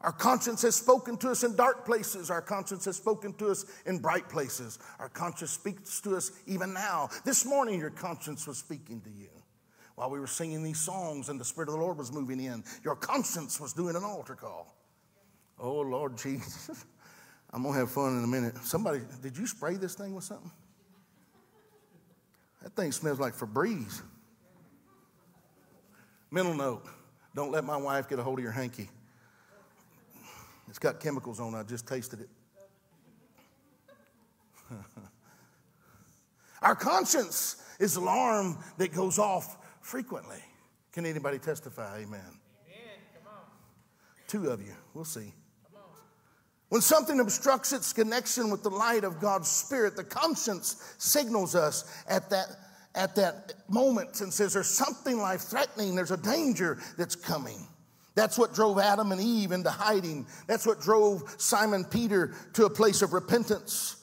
Our 0.00 0.10
conscience 0.10 0.62
has 0.62 0.74
spoken 0.74 1.16
to 1.18 1.30
us 1.30 1.44
in 1.44 1.54
dark 1.54 1.86
places. 1.86 2.30
Our 2.30 2.42
conscience 2.42 2.84
has 2.84 2.96
spoken 2.96 3.32
to 3.34 3.48
us 3.48 3.64
in 3.86 3.98
bright 3.98 4.28
places. 4.28 4.80
Our 4.98 5.08
conscience 5.08 5.52
speaks 5.52 6.00
to 6.00 6.16
us 6.16 6.32
even 6.48 6.74
now. 6.74 7.08
This 7.24 7.46
morning, 7.46 7.78
your 7.78 7.90
conscience 7.90 8.46
was 8.46 8.58
speaking 8.58 9.00
to 9.02 9.10
you. 9.10 9.28
While 9.94 10.10
we 10.10 10.18
were 10.18 10.26
singing 10.26 10.64
these 10.64 10.80
songs 10.80 11.28
and 11.28 11.40
the 11.40 11.44
Spirit 11.44 11.68
of 11.68 11.76
the 11.76 11.80
Lord 11.80 11.96
was 11.96 12.12
moving 12.12 12.40
in, 12.40 12.64
your 12.84 12.96
conscience 12.96 13.60
was 13.60 13.72
doing 13.72 13.94
an 13.94 14.02
altar 14.02 14.34
call. 14.34 14.76
Oh, 15.60 15.80
Lord 15.80 16.18
Jesus. 16.18 16.84
I'm 17.52 17.62
going 17.62 17.74
to 17.74 17.80
have 17.80 17.90
fun 17.92 18.18
in 18.18 18.24
a 18.24 18.26
minute. 18.26 18.56
Somebody, 18.64 19.00
did 19.22 19.38
you 19.38 19.46
spray 19.46 19.76
this 19.76 19.94
thing 19.94 20.12
with 20.12 20.24
something? 20.24 20.50
That 22.62 22.74
thing 22.74 22.90
smells 22.90 23.20
like 23.20 23.34
Febreze. 23.34 24.02
Mental 26.36 26.54
note 26.54 26.84
don't 27.34 27.50
let 27.50 27.64
my 27.64 27.78
wife 27.78 28.10
get 28.10 28.18
a 28.18 28.22
hold 28.22 28.38
of 28.38 28.42
your 28.42 28.52
hanky. 28.52 28.90
It's 30.68 30.78
got 30.78 31.00
chemicals 31.00 31.40
on 31.40 31.54
it. 31.54 31.56
I 31.56 31.62
just 31.62 31.88
tasted 31.88 32.20
it. 32.20 32.28
Our 36.60 36.74
conscience 36.74 37.64
is 37.80 37.96
alarm 37.96 38.58
that 38.76 38.92
goes 38.92 39.18
off 39.18 39.56
frequently. 39.80 40.36
Can 40.92 41.06
anybody 41.06 41.38
testify? 41.38 42.00
Amen. 42.00 42.20
Amen. 42.66 42.98
Two 44.28 44.50
of 44.50 44.60
you. 44.60 44.74
We'll 44.92 45.06
see. 45.06 45.32
When 46.68 46.82
something 46.82 47.18
obstructs 47.18 47.72
its 47.72 47.94
connection 47.94 48.50
with 48.50 48.62
the 48.62 48.68
light 48.68 49.04
of 49.04 49.20
God's 49.22 49.48
Spirit, 49.48 49.96
the 49.96 50.04
conscience 50.04 50.94
signals 50.98 51.54
us 51.54 51.90
at 52.06 52.28
that 52.28 52.48
at 52.96 53.14
that 53.16 53.52
moment 53.68 54.20
and 54.20 54.32
says, 54.32 54.54
There's 54.54 54.68
something 54.68 55.18
life 55.18 55.42
threatening, 55.42 55.94
there's 55.94 56.10
a 56.10 56.16
danger 56.16 56.78
that's 56.98 57.14
coming. 57.14 57.58
That's 58.16 58.38
what 58.38 58.54
drove 58.54 58.78
Adam 58.78 59.12
and 59.12 59.20
Eve 59.20 59.52
into 59.52 59.68
hiding. 59.68 60.26
That's 60.46 60.66
what 60.66 60.80
drove 60.80 61.34
Simon 61.36 61.84
Peter 61.84 62.34
to 62.54 62.64
a 62.64 62.70
place 62.70 63.02
of 63.02 63.12
repentance. 63.12 63.96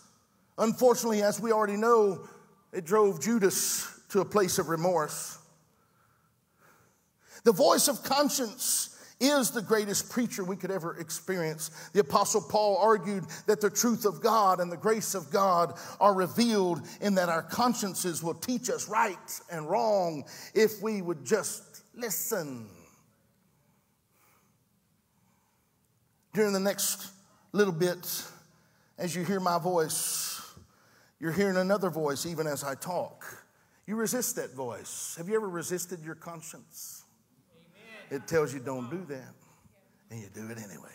Unfortunately, 0.60 1.24
as 1.24 1.40
we 1.40 1.52
already 1.52 1.78
know, 1.78 2.28
it 2.72 2.86
drove 2.86 3.20
Judas 3.20 4.02
to 4.10 4.22
a 4.22 4.26
place 4.26 4.60
of 4.60 4.70
remorse. 4.70 5.40
The 7.44 7.52
voice 7.52 7.88
of 7.88 8.04
conscience 8.04 8.93
is 9.24 9.52
the 9.52 9.62
greatest 9.62 10.10
preacher 10.12 10.44
we 10.44 10.56
could 10.56 10.72
ever 10.72 10.98
experience. 10.98 11.72
The 11.94 12.02
Apostle 12.02 12.42
Paul 12.42 12.78
argued 12.78 13.24
that 13.48 13.62
the 13.62 13.70
truth 13.70 14.06
of 14.06 14.22
God 14.22 14.60
and 14.60 14.72
the 14.72 14.78
grace 14.78 15.16
of 15.16 15.32
God 15.32 15.74
are 16.00 16.14
revealed 16.14 16.82
in 17.02 17.16
that 17.16 17.30
our 17.30 17.42
consciences 17.42 18.22
will 18.22 18.34
teach 18.34 18.70
us 18.70 18.90
right 18.90 19.40
and 19.52 19.70
wrong 19.70 20.26
if 20.54 20.82
we 20.82 21.02
would 21.02 21.26
just 21.26 21.84
listen. 21.96 22.68
During 26.34 26.54
the 26.54 26.60
next 26.60 27.12
little 27.52 27.74
bit, 27.74 28.24
as 28.98 29.16
you 29.16 29.24
hear 29.24 29.40
my 29.40 29.60
voice, 29.60 30.42
you're 31.20 31.32
hearing 31.32 31.58
another 31.58 31.90
voice 31.90 32.26
even 32.26 32.48
as 32.48 32.64
I 32.64 32.76
talk. 32.76 33.24
You 33.86 33.96
resist 33.96 34.36
that 34.38 34.54
voice. 34.54 35.16
Have 35.18 35.30
you 35.30 35.36
ever 35.36 35.48
resisted 35.48 36.04
your 36.04 36.16
conscience? 36.16 37.03
It 38.14 38.28
tells 38.28 38.54
you 38.54 38.60
don't 38.60 38.92
do 38.92 39.04
that, 39.10 39.34
and 40.12 40.22
you 40.22 40.28
do 40.32 40.48
it 40.52 40.60
anyway. 40.60 40.92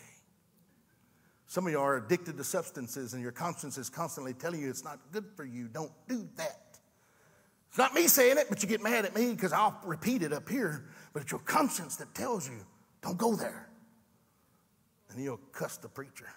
Some 1.47 1.65
of 1.65 1.73
you 1.73 1.79
are 1.79 1.97
addicted 1.97 2.37
to 2.37 2.45
substances, 2.45 3.13
and 3.13 3.21
your 3.21 3.33
conscience 3.33 3.77
is 3.77 3.89
constantly 3.89 4.33
telling 4.33 4.61
you 4.61 4.69
it's 4.69 4.85
not 4.85 4.99
good 5.11 5.25
for 5.35 5.43
you. 5.43 5.67
Don't 5.67 5.91
do 6.07 6.29
that. 6.37 6.77
It's 7.67 7.77
not 7.77 7.93
me 7.93 8.07
saying 8.07 8.37
it, 8.37 8.45
but 8.47 8.63
you 8.63 8.69
get 8.69 8.81
mad 8.81 9.03
at 9.03 9.13
me 9.13 9.33
because 9.33 9.51
I'll 9.51 9.77
repeat 9.83 10.23
it 10.23 10.31
up 10.31 10.47
here. 10.47 10.85
But 11.11 11.23
it's 11.23 11.31
your 11.31 11.41
conscience 11.41 11.97
that 11.97 12.15
tells 12.15 12.47
you, 12.47 12.65
don't 13.01 13.17
go 13.17 13.35
there. 13.35 13.67
And 15.09 15.21
you'll 15.21 15.41
cuss 15.51 15.75
the 15.75 15.89
preacher. 15.89 16.29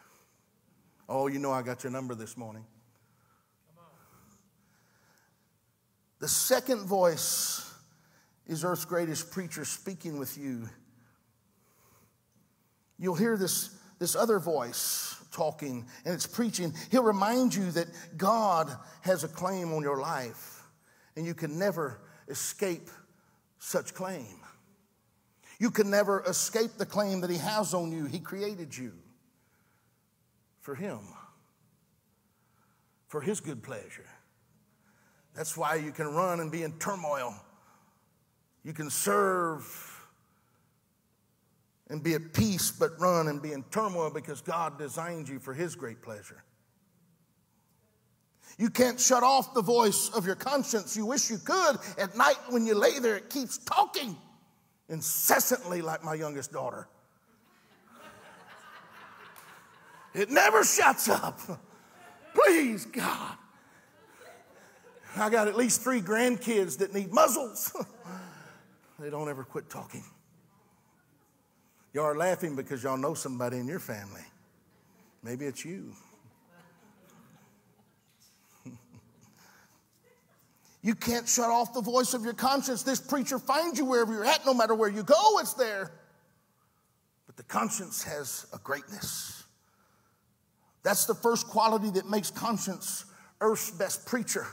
Oh, 1.09 1.29
you 1.29 1.39
know 1.39 1.53
I 1.53 1.63
got 1.63 1.85
your 1.85 1.93
number 1.93 2.17
this 2.17 2.37
morning. 2.37 2.65
The 6.19 6.29
second 6.29 6.87
voice 6.87 7.72
is 8.47 8.65
earth's 8.65 8.85
greatest 8.85 9.31
preacher 9.31 9.65
speaking 9.65 10.19
with 10.19 10.37
you. 10.37 10.69
You'll 12.99 13.15
hear 13.15 13.37
this, 13.37 13.77
this 13.99 14.15
other 14.15 14.39
voice 14.39 15.17
talking 15.33 15.87
and 16.05 16.15
it's 16.15 16.27
preaching. 16.27 16.73
He'll 16.91 17.03
remind 17.03 17.55
you 17.55 17.71
that 17.73 17.89
God 18.17 18.71
has 19.03 19.25
a 19.25 19.29
claim 19.29 19.73
on 19.73 19.83
your 19.83 20.01
life 20.01 20.63
and 21.17 21.27
you 21.27 21.35
can 21.35 21.59
never 21.59 22.01
escape 22.29 22.89
such 23.59 23.95
claim. 23.95 24.41
You 25.59 25.71
can 25.71 25.91
never 25.91 26.23
escape 26.25 26.73
the 26.77 26.87
claim 26.87 27.21
that 27.21 27.31
He 27.31 27.39
has 27.39 27.75
on 27.75 27.93
you. 27.93 28.07
He 28.07 28.19
created 28.19 28.77
you 28.77 28.93
for 30.61 30.75
Him, 30.75 31.01
for 33.07 33.21
His 33.21 33.41
good 33.41 33.63
pleasure. 33.63 34.09
That's 35.35 35.57
why 35.57 35.77
you 35.77 35.93
can 35.93 36.07
run 36.09 36.41
and 36.41 36.51
be 36.51 36.63
in 36.63 36.73
turmoil 36.79 37.35
you 38.65 38.73
can 38.73 38.91
serve 38.91 39.65
and 41.89 42.03
be 42.03 42.15
at 42.15 42.33
peace, 42.33 42.71
but 42.71 42.99
run 42.99 43.29
and 43.29 43.43
be 43.43 43.53
in 43.53 43.63
turmoil 43.65 44.11
because 44.11 44.41
God 44.41 44.79
designed 44.79 45.29
you 45.29 45.39
for 45.39 45.53
His 45.53 45.75
great 45.75 46.01
pleasure. 46.03 46.43
You 48.59 48.71
can't 48.71 49.01
shut 49.01 49.23
off 49.23 49.55
the 49.55 49.63
voice 49.63 50.11
of 50.11 50.27
your 50.27 50.35
conscience. 50.35 50.97
You 50.97 51.07
wish 51.07 51.31
you 51.31 51.39
could. 51.39 51.77
At 51.99 52.17
night, 52.17 52.37
when 52.49 52.67
you 52.67 52.75
lay 52.75 52.99
there, 52.99 53.17
it 53.17 53.31
keeps 53.31 53.59
talking 53.59 54.17
incessantly, 54.89 55.83
like 55.83 56.05
my 56.05 56.15
youngest 56.15 56.53
daughter. 56.53 56.89
It 60.15 60.31
never 60.31 60.63
shuts 60.65 61.09
up. 61.09 61.41
Please, 62.35 62.85
God. 62.85 63.37
I 65.17 65.31
got 65.31 65.49
at 65.49 65.57
least 65.57 65.83
three 65.83 66.01
grandkids 66.01 66.79
that 66.79 66.95
need 66.95 67.13
muzzles. 67.13 67.75
They 69.03 69.11
don't 69.11 69.29
ever 69.29 69.43
quit 69.43 69.69
talking. 69.69 70.05
Y'all 71.93 72.05
are 72.05 72.17
laughing 72.17 72.55
because 72.55 72.85
y'all 72.85 72.97
know 72.97 73.15
somebody 73.15 73.59
in 73.59 73.67
your 73.67 73.81
family. 73.81 74.23
Maybe 75.25 75.45
it's 75.45 75.65
you. 75.65 75.93
you 80.83 80.95
can't 80.95 81.29
shut 81.29 81.51
off 81.51 81.75
the 81.75 81.81
voice 81.81 82.15
of 82.15 82.23
your 82.23 82.33
conscience. 82.33 82.85
This 82.85 83.01
preacher 83.01 83.41
finds 83.41 83.77
you 83.77 83.87
wherever 83.87 84.13
you're 84.13 84.25
at, 84.25 84.47
no 84.47 84.55
matter 84.55 84.77
where 84.77 84.89
you 84.89 85.03
go, 85.03 85.41
it's 85.41 85.55
there. 85.55 85.91
But 87.27 87.37
the 87.37 87.43
conscience 87.43 88.05
has 88.05 88.47
a 88.55 88.59
greatness. 88.59 89.43
That's 90.85 91.07
the 91.07 91.15
first 91.15 91.49
quality 91.49 91.91
that 91.91 92.09
makes 92.09 92.31
conscience 92.31 93.05
earth's 93.41 93.73
best 93.73 94.07
preacher. 94.07 94.47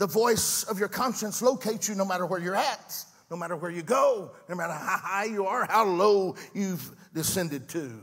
The 0.00 0.06
voice 0.06 0.64
of 0.64 0.78
your 0.78 0.88
conscience 0.88 1.42
locates 1.42 1.86
you 1.86 1.94
no 1.94 2.06
matter 2.06 2.24
where 2.24 2.40
you're 2.40 2.56
at, 2.56 3.04
no 3.30 3.36
matter 3.36 3.54
where 3.54 3.70
you 3.70 3.82
go, 3.82 4.30
no 4.48 4.54
matter 4.54 4.72
how 4.72 4.96
high 4.96 5.26
you 5.26 5.44
are, 5.44 5.66
how 5.66 5.84
low 5.84 6.36
you've 6.54 6.90
descended 7.12 7.68
to. 7.68 8.00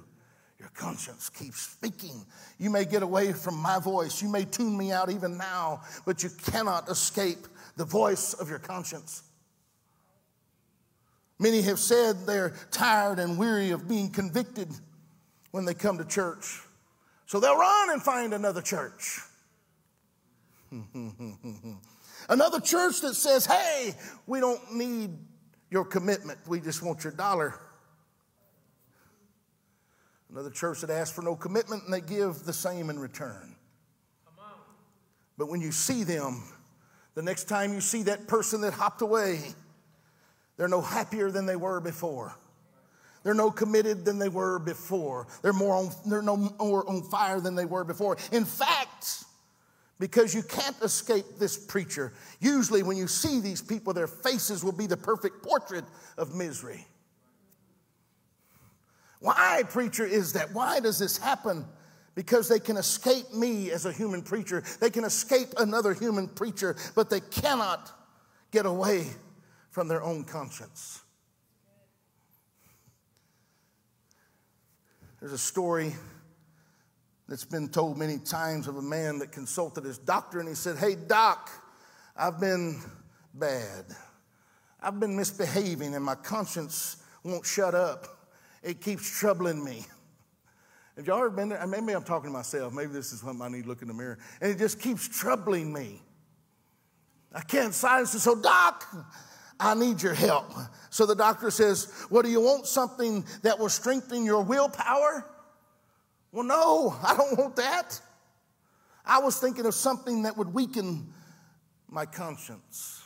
Your 0.59 0.69
conscience 0.75 1.27
keeps 1.31 1.59
speaking. 1.59 2.23
You 2.59 2.69
may 2.69 2.85
get 2.85 3.01
away 3.01 3.33
from 3.33 3.55
my 3.55 3.79
voice. 3.79 4.21
You 4.21 4.29
may 4.29 4.45
tune 4.45 4.77
me 4.77 4.91
out 4.91 5.09
even 5.09 5.39
now, 5.39 5.81
but 6.05 6.21
you 6.21 6.29
cannot 6.45 6.87
escape 6.87 7.47
the 7.77 7.85
voice 7.85 8.35
of 8.35 8.47
your 8.47 8.59
conscience. 8.59 9.23
Many 11.39 11.63
have 11.63 11.79
said 11.79 12.27
they're 12.27 12.53
tired 12.69 13.17
and 13.17 13.39
weary 13.39 13.71
of 13.71 13.87
being 13.87 14.11
convicted 14.11 14.69
when 15.49 15.65
they 15.65 15.73
come 15.73 15.97
to 15.97 16.05
church. 16.05 16.61
So 17.25 17.39
they'll 17.39 17.57
run 17.57 17.89
and 17.89 18.03
find 18.03 18.35
another 18.35 18.61
church. 18.61 19.19
another 22.29 22.59
church 22.59 23.01
that 23.01 23.15
says, 23.15 23.45
hey, 23.45 23.93
we 24.25 24.39
don't 24.39 24.75
need 24.75 25.11
your 25.69 25.85
commitment, 25.85 26.39
we 26.47 26.59
just 26.59 26.81
want 26.81 27.03
your 27.03 27.13
dollar. 27.13 27.59
Another 30.29 30.49
church 30.49 30.81
that 30.81 30.89
asks 30.89 31.15
for 31.15 31.21
no 31.21 31.35
commitment 31.35 31.83
and 31.85 31.93
they 31.93 32.01
give 32.01 32.43
the 32.43 32.53
same 32.53 32.89
in 32.89 32.99
return. 32.99 33.55
But 35.37 35.49
when 35.49 35.61
you 35.61 35.71
see 35.71 36.03
them, 36.03 36.43
the 37.13 37.21
next 37.21 37.45
time 37.45 37.73
you 37.73 37.81
see 37.81 38.03
that 38.03 38.27
person 38.27 38.61
that 38.61 38.73
hopped 38.73 39.01
away, 39.01 39.39
they're 40.57 40.67
no 40.67 40.81
happier 40.81 41.31
than 41.31 41.45
they 41.45 41.55
were 41.55 41.79
before. 41.79 42.35
They're 43.23 43.33
no 43.33 43.51
committed 43.51 44.05
than 44.05 44.19
they 44.19 44.29
were 44.29 44.57
before. 44.59 45.27
They're 45.41 45.53
more 45.53 45.75
on, 45.75 45.89
they're 46.05 46.21
no 46.21 46.37
more 46.37 46.89
on 46.89 47.03
fire 47.03 47.39
than 47.39 47.55
they 47.55 47.65
were 47.65 47.83
before. 47.83 48.17
In 48.31 48.45
fact, 48.45 48.86
because 49.99 50.35
you 50.35 50.43
can't 50.43 50.75
escape 50.81 51.25
this 51.39 51.57
preacher, 51.57 52.13
usually 52.39 52.83
when 52.83 52.97
you 52.97 53.07
see 53.07 53.39
these 53.39 53.61
people, 53.61 53.93
their 53.93 54.07
faces 54.07 54.63
will 54.63 54.71
be 54.71 54.87
the 54.87 54.97
perfect 54.97 55.43
portrait 55.43 55.85
of 56.17 56.35
misery. 56.35 56.85
Why, 59.19 59.63
preacher, 59.67 60.05
is 60.05 60.33
that? 60.33 60.53
Why 60.53 60.79
does 60.79 60.99
this 60.99 61.17
happen? 61.17 61.65
Because 62.13 62.47
they 62.47 62.59
can 62.59 62.77
escape 62.77 63.33
me 63.33 63.71
as 63.71 63.85
a 63.85 63.91
human 63.91 64.21
preacher. 64.21 64.63
They 64.79 64.89
can 64.89 65.03
escape 65.03 65.49
another 65.57 65.93
human 65.93 66.27
preacher, 66.27 66.75
but 66.95 67.09
they 67.09 67.19
cannot 67.19 67.91
get 68.51 68.65
away 68.65 69.07
from 69.71 69.87
their 69.87 70.03
own 70.03 70.23
conscience. 70.23 71.01
There's 75.19 75.33
a 75.33 75.37
story 75.37 75.95
that's 77.27 77.45
been 77.45 77.67
told 77.67 77.97
many 77.97 78.17
times 78.17 78.67
of 78.67 78.77
a 78.77 78.81
man 78.81 79.19
that 79.19 79.31
consulted 79.31 79.83
his 79.83 79.97
doctor 79.97 80.39
and 80.39 80.47
he 80.47 80.55
said, 80.55 80.77
Hey, 80.77 80.95
doc, 80.95 81.49
I've 82.15 82.39
been 82.39 82.81
bad. 83.33 83.85
I've 84.81 84.99
been 84.99 85.15
misbehaving 85.15 85.95
and 85.95 86.03
my 86.03 86.15
conscience 86.15 86.97
won't 87.23 87.45
shut 87.45 87.75
up. 87.75 88.07
It 88.63 88.81
keeps 88.81 89.19
troubling 89.19 89.63
me. 89.63 89.85
Have 90.95 91.05
y'all 91.05 91.17
ever 91.17 91.29
been 91.29 91.49
there? 91.49 91.67
Maybe 91.67 91.93
I'm 91.93 92.03
talking 92.03 92.29
to 92.29 92.33
myself. 92.33 92.73
Maybe 92.73 92.91
this 92.91 93.11
is 93.13 93.23
when 93.23 93.39
I 93.41 93.49
need 93.49 93.63
to 93.63 93.67
look 93.67 93.81
in 93.81 93.87
the 93.87 93.93
mirror. 93.93 94.17
And 94.41 94.51
it 94.51 94.57
just 94.57 94.79
keeps 94.79 95.07
troubling 95.07 95.71
me. 95.71 96.01
I 97.33 97.41
can't 97.41 97.73
silence 97.73 98.15
it. 98.15 98.21
So, 98.21 98.41
Doc, 98.41 98.83
I 99.59 99.75
need 99.75 100.01
your 100.01 100.15
help. 100.15 100.51
So 100.89 101.05
the 101.05 101.15
doctor 101.15 101.51
says, 101.51 101.91
Well, 102.09 102.23
do 102.23 102.29
you 102.29 102.41
want 102.41 102.65
something 102.65 103.25
that 103.43 103.59
will 103.59 103.69
strengthen 103.69 104.25
your 104.25 104.41
willpower? 104.43 105.25
Well, 106.37 106.45
no, 106.45 106.95
I 107.01 107.17
don't 107.17 107.35
want 107.35 107.55
that. 107.55 107.99
I 109.03 109.17
was 109.17 109.39
thinking 109.39 109.65
of 109.65 109.73
something 109.73 110.21
that 110.21 110.37
would 110.37 110.53
weaken 110.53 111.11
my 111.89 112.05
conscience. 112.05 113.01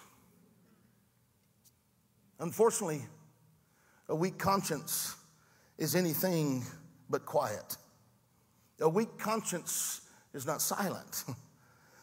Unfortunately, 2.39 3.03
a 4.09 4.15
weak 4.15 4.37
conscience 4.37 5.15
is 5.77 5.95
anything 5.95 6.65
but 7.09 7.25
quiet. 7.25 7.77
A 8.81 8.89
weak 8.89 9.17
conscience 9.17 10.01
is 10.33 10.45
not 10.45 10.61
silent. 10.61 11.23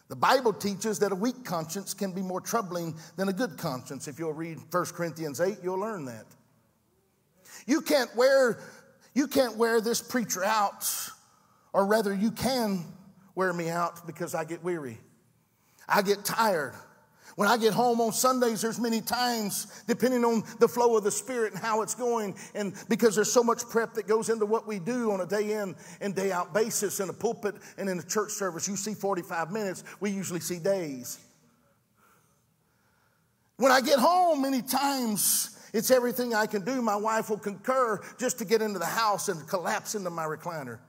The 0.07 0.15
Bible 0.15 0.53
teaches 0.53 0.97
that 0.97 1.11
a 1.11 1.15
weak 1.15 1.45
conscience 1.45 1.93
can 1.93 2.11
be 2.13 2.23
more 2.23 2.41
troubling 2.41 2.97
than 3.15 3.29
a 3.29 3.33
good 3.33 3.59
conscience. 3.59 4.07
If 4.07 4.17
you'll 4.17 4.33
read 4.33 4.57
1 4.71 4.85
Corinthians 4.85 5.39
8, 5.39 5.59
you'll 5.61 5.77
learn 5.77 6.05
that. 6.05 6.25
You 7.67 7.81
can't 7.81 8.09
wear, 8.15 8.59
you 9.13 9.27
can't 9.27 9.55
wear 9.55 9.81
this 9.81 10.01
preacher 10.01 10.43
out, 10.43 10.91
or 11.73 11.85
rather, 11.85 12.13
you 12.13 12.31
can 12.31 12.83
wear 13.35 13.53
me 13.53 13.69
out 13.69 14.05
because 14.05 14.35
I 14.35 14.43
get 14.43 14.63
weary. 14.63 14.99
I 15.87 16.01
get 16.01 16.25
tired. 16.25 16.73
When 17.35 17.47
I 17.47 17.55
get 17.55 17.73
home 17.73 18.01
on 18.01 18.11
Sundays, 18.11 18.61
there's 18.61 18.79
many 18.79 18.99
times, 18.99 19.83
depending 19.87 20.25
on 20.25 20.43
the 20.59 20.67
flow 20.67 20.97
of 20.97 21.05
the 21.05 21.11
Spirit 21.11 21.53
and 21.53 21.61
how 21.61 21.81
it's 21.81 21.95
going, 21.95 22.35
and 22.53 22.73
because 22.89 23.15
there's 23.15 23.31
so 23.31 23.43
much 23.43 23.63
prep 23.69 23.93
that 23.93 24.07
goes 24.07 24.27
into 24.27 24.45
what 24.45 24.67
we 24.67 24.77
do 24.77 25.11
on 25.11 25.21
a 25.21 25.25
day 25.25 25.53
in 25.53 25.75
and 26.01 26.13
day 26.13 26.33
out 26.33 26.53
basis 26.53 26.99
in 26.99 27.07
a 27.07 27.13
pulpit 27.13 27.55
and 27.77 27.87
in 27.87 27.97
a 27.97 28.03
church 28.03 28.31
service. 28.31 28.67
You 28.67 28.75
see 28.75 28.93
45 28.93 29.51
minutes, 29.51 29.85
we 30.01 30.09
usually 30.11 30.41
see 30.41 30.59
days. 30.59 31.17
When 33.55 33.71
I 33.71 33.79
get 33.79 33.99
home, 33.99 34.41
many 34.41 34.61
times 34.61 35.57
it's 35.73 35.91
everything 35.91 36.33
I 36.33 36.45
can 36.45 36.65
do. 36.65 36.81
My 36.81 36.95
wife 36.97 37.29
will 37.29 37.37
concur 37.37 38.01
just 38.17 38.39
to 38.39 38.45
get 38.45 38.61
into 38.61 38.79
the 38.79 38.85
house 38.85 39.29
and 39.29 39.47
collapse 39.47 39.95
into 39.95 40.09
my 40.09 40.25
recliner. 40.25 40.79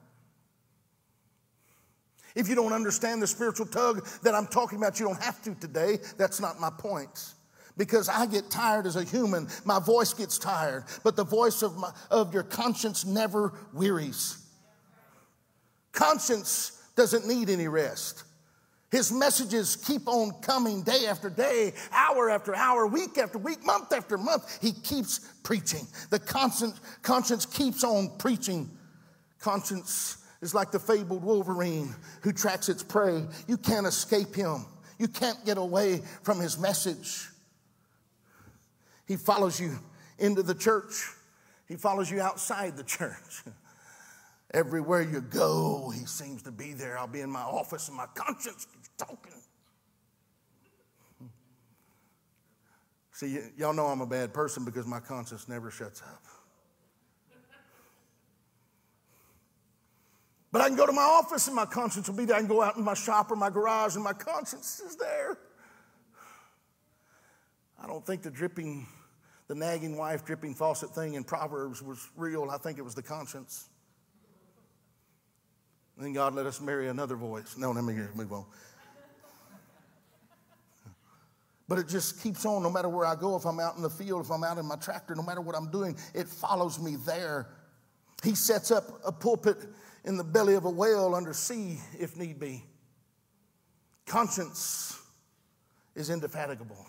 If 2.35 2.49
you 2.49 2.55
don't 2.55 2.73
understand 2.73 3.23
the 3.23 3.27
spiritual 3.27 3.67
tug 3.67 4.07
that 4.23 4.35
I'm 4.35 4.47
talking 4.47 4.79
about, 4.79 5.01
you 5.01 5.07
don't 5.07 5.23
have 5.23 5.43
to 5.43 5.55
today. 5.55 5.99
That's 6.17 6.41
not 6.41 6.61
my 6.61 6.71
point. 6.71 7.35
Because 7.77 8.09
I 8.09 8.27
get 8.27 8.51
tired 8.51 8.87
as 8.87 8.97
a 8.97 9.05
human, 9.05 9.49
my 9.65 9.79
voice 9.79 10.13
gets 10.13 10.39
tired, 10.39 10.85
but 11.03 11.17
the 11.17 11.25
voice 11.25 11.63
of, 11.63 11.77
my, 11.77 11.91
of 12.11 12.35
your 12.35 12.43
conscience 12.43 13.05
never 13.05 13.55
wearies. 13.73 14.47
Conscience 15.93 16.83
doesn't 16.97 17.27
need 17.27 17.49
any 17.49 17.69
rest. 17.69 18.25
His 18.91 19.13
messages 19.13 19.77
keep 19.77 20.09
on 20.09 20.33
coming 20.43 20.83
day 20.83 21.07
after 21.09 21.31
day, 21.31 21.73
hour 21.93 22.29
after 22.29 22.55
hour, 22.55 22.87
week 22.87 23.19
after 23.19 23.39
week, 23.39 23.65
month 23.65 23.93
after 23.93 24.19
month. 24.19 24.59
He 24.61 24.73
keeps 24.73 25.21
preaching. 25.45 25.87
The 26.11 26.19
conscience, 26.19 26.81
conscience 27.03 27.47
keeps 27.47 27.85
on 27.85 28.11
preaching. 28.19 28.69
Conscience 29.39 30.19
is 30.41 30.55
like 30.55 30.71
the 30.71 30.79
fabled 30.79 31.23
Wolverine 31.23 31.95
who 32.23 32.33
tracks 32.33 32.69
its 32.69 32.83
prey. 32.83 33.25
You 33.47 33.57
can't 33.57 33.87
escape 33.87 34.35
him, 34.35 34.65
you 34.99 35.09
can't 35.09 35.45
get 35.45 35.59
away 35.59 36.03
from 36.23 36.41
his 36.41 36.59
message. 36.59 37.29
He 39.07 39.17
follows 39.17 39.61
you 39.61 39.79
into 40.19 40.43
the 40.43 40.55
church, 40.55 41.11
he 41.67 41.77
follows 41.77 42.11
you 42.11 42.21
outside 42.21 42.77
the 42.77 42.85
church. 42.85 43.43
Everywhere 44.53 45.03
you 45.03 45.21
go, 45.21 45.91
he 45.91 46.07
seems 46.07 46.43
to 46.43 46.51
be 46.51 46.73
there. 46.73 46.99
I'll 46.99 47.07
be 47.07 47.21
in 47.21 47.31
my 47.31 47.43
office 47.43 47.87
and 47.87 47.97
my 47.97 48.07
conscience 48.15 48.67
keeps 48.67 48.91
talking. 48.99 49.41
See, 53.13 53.37
y- 53.37 53.51
y'all 53.57 53.73
know 53.73 53.87
I'm 53.87 54.01
a 54.01 54.07
bad 54.07 54.35
person 54.35 54.65
because 54.65 54.87
my 54.87 54.99
conscience 54.99 55.49
never 55.49 55.71
shuts 55.71 56.03
up. 56.03 56.25
But 60.53 60.63
I 60.63 60.69
can 60.69 60.77
go 60.77 60.87
to 60.87 60.93
my 60.93 61.03
office 61.03 61.47
and 61.47 61.55
my 61.55 61.65
conscience 61.65 62.09
will 62.09 62.17
be 62.17 62.25
there. 62.25 62.37
I 62.37 62.41
can 62.41 62.49
go 62.49 62.63
out 62.63 62.77
in 62.77 62.83
my 62.83 62.95
shop 62.95 63.31
or 63.31 63.37
my 63.37 63.51
garage 63.51 63.95
and 63.95 64.03
my 64.03 64.13
conscience 64.13 64.81
is 64.81 64.97
there. 64.97 65.39
I 67.83 67.87
don't 67.87 68.05
think 68.05 68.23
the 68.23 68.31
dripping, 68.31 68.87
the 69.47 69.55
nagging 69.55 69.97
wife 69.97 70.25
dripping 70.25 70.55
faucet 70.55 70.91
thing 70.91 71.15
in 71.15 71.25
Proverbs 71.25 71.83
was 71.83 72.09
real. 72.17 72.51
I 72.51 72.59
think 72.59 72.79
it 72.79 72.83
was 72.83 72.95
the 72.95 73.03
conscience. 73.03 73.69
Then 75.97 76.13
God 76.13 76.35
let 76.35 76.47
us 76.47 76.61
marry 76.61 76.89
another 76.89 77.15
voice. 77.15 77.57
No, 77.57 77.71
let 77.71 77.85
me 77.85 77.95
move 78.15 78.33
on. 78.33 78.45
But 81.69 81.79
it 81.79 81.87
just 81.87 82.21
keeps 82.21 82.45
on 82.45 82.65
no 82.65 82.71
matter 82.71 82.89
where 82.89 83.07
I 83.07 83.15
go. 83.15 83.37
If 83.37 83.45
I'm 83.45 83.61
out 83.61 83.77
in 83.77 83.83
the 83.83 83.91
field, 83.91 84.25
if 84.25 84.31
I'm 84.33 84.43
out 84.43 84.59
in 84.59 84.67
my 84.67 84.75
tractor, 84.77 85.15
no 85.15 85.23
matter 85.23 85.41
what 85.41 85.55
I'm 85.55 85.71
doing, 85.71 85.97
it 86.15 86.27
follows 86.27 86.81
me 86.81 86.97
there. 87.07 87.47
He 88.25 88.35
sets 88.35 88.73
up 88.73 88.85
a 89.05 89.13
pulpit 89.13 89.57
in 90.05 90.17
the 90.17 90.25
belly 90.25 90.55
of 90.55 90.65
a 90.65 90.71
whale 90.71 91.15
under 91.15 91.33
sea 91.33 91.79
if 91.99 92.17
need 92.17 92.39
be. 92.39 92.65
Conscience 94.07 94.99
is 95.95 96.11
indefatigable. 96.11 96.87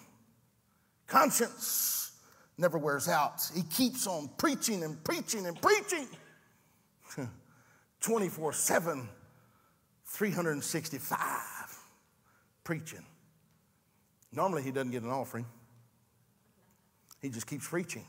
Conscience 1.08 2.14
never 2.58 2.78
wears 2.78 3.08
out. 3.08 3.42
He 3.54 3.64
keeps 3.64 4.08
on 4.08 4.30
preaching 4.38 4.84
and 4.84 5.04
preaching 5.04 5.46
and 5.46 5.62
preaching 5.62 6.08
24 8.02 8.54
7, 8.54 9.10
365 10.06 11.20
preaching. 12.64 13.06
Normally, 14.34 14.64
he 14.64 14.72
doesn't 14.72 14.92
get 14.92 15.04
an 15.04 15.10
offering, 15.10 15.46
he 17.22 17.30
just 17.30 17.48
keeps 17.48 17.68
preaching. 17.68 18.06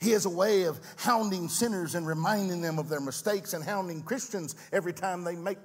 He 0.00 0.10
has 0.12 0.26
a 0.26 0.30
way 0.30 0.64
of 0.64 0.80
hounding 0.96 1.48
sinners 1.48 1.94
and 1.94 2.06
reminding 2.06 2.60
them 2.60 2.78
of 2.78 2.88
their 2.88 3.00
mistakes 3.00 3.52
and 3.52 3.64
hounding 3.64 4.02
Christians 4.02 4.54
every 4.72 4.92
time 4.92 5.24
they 5.24 5.34
make 5.34 5.58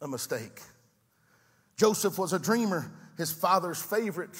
a 0.00 0.08
mistake. 0.08 0.60
Joseph 1.76 2.18
was 2.18 2.32
a 2.32 2.38
dreamer, 2.38 2.90
his 3.18 3.30
father's 3.30 3.80
favorite. 3.80 4.36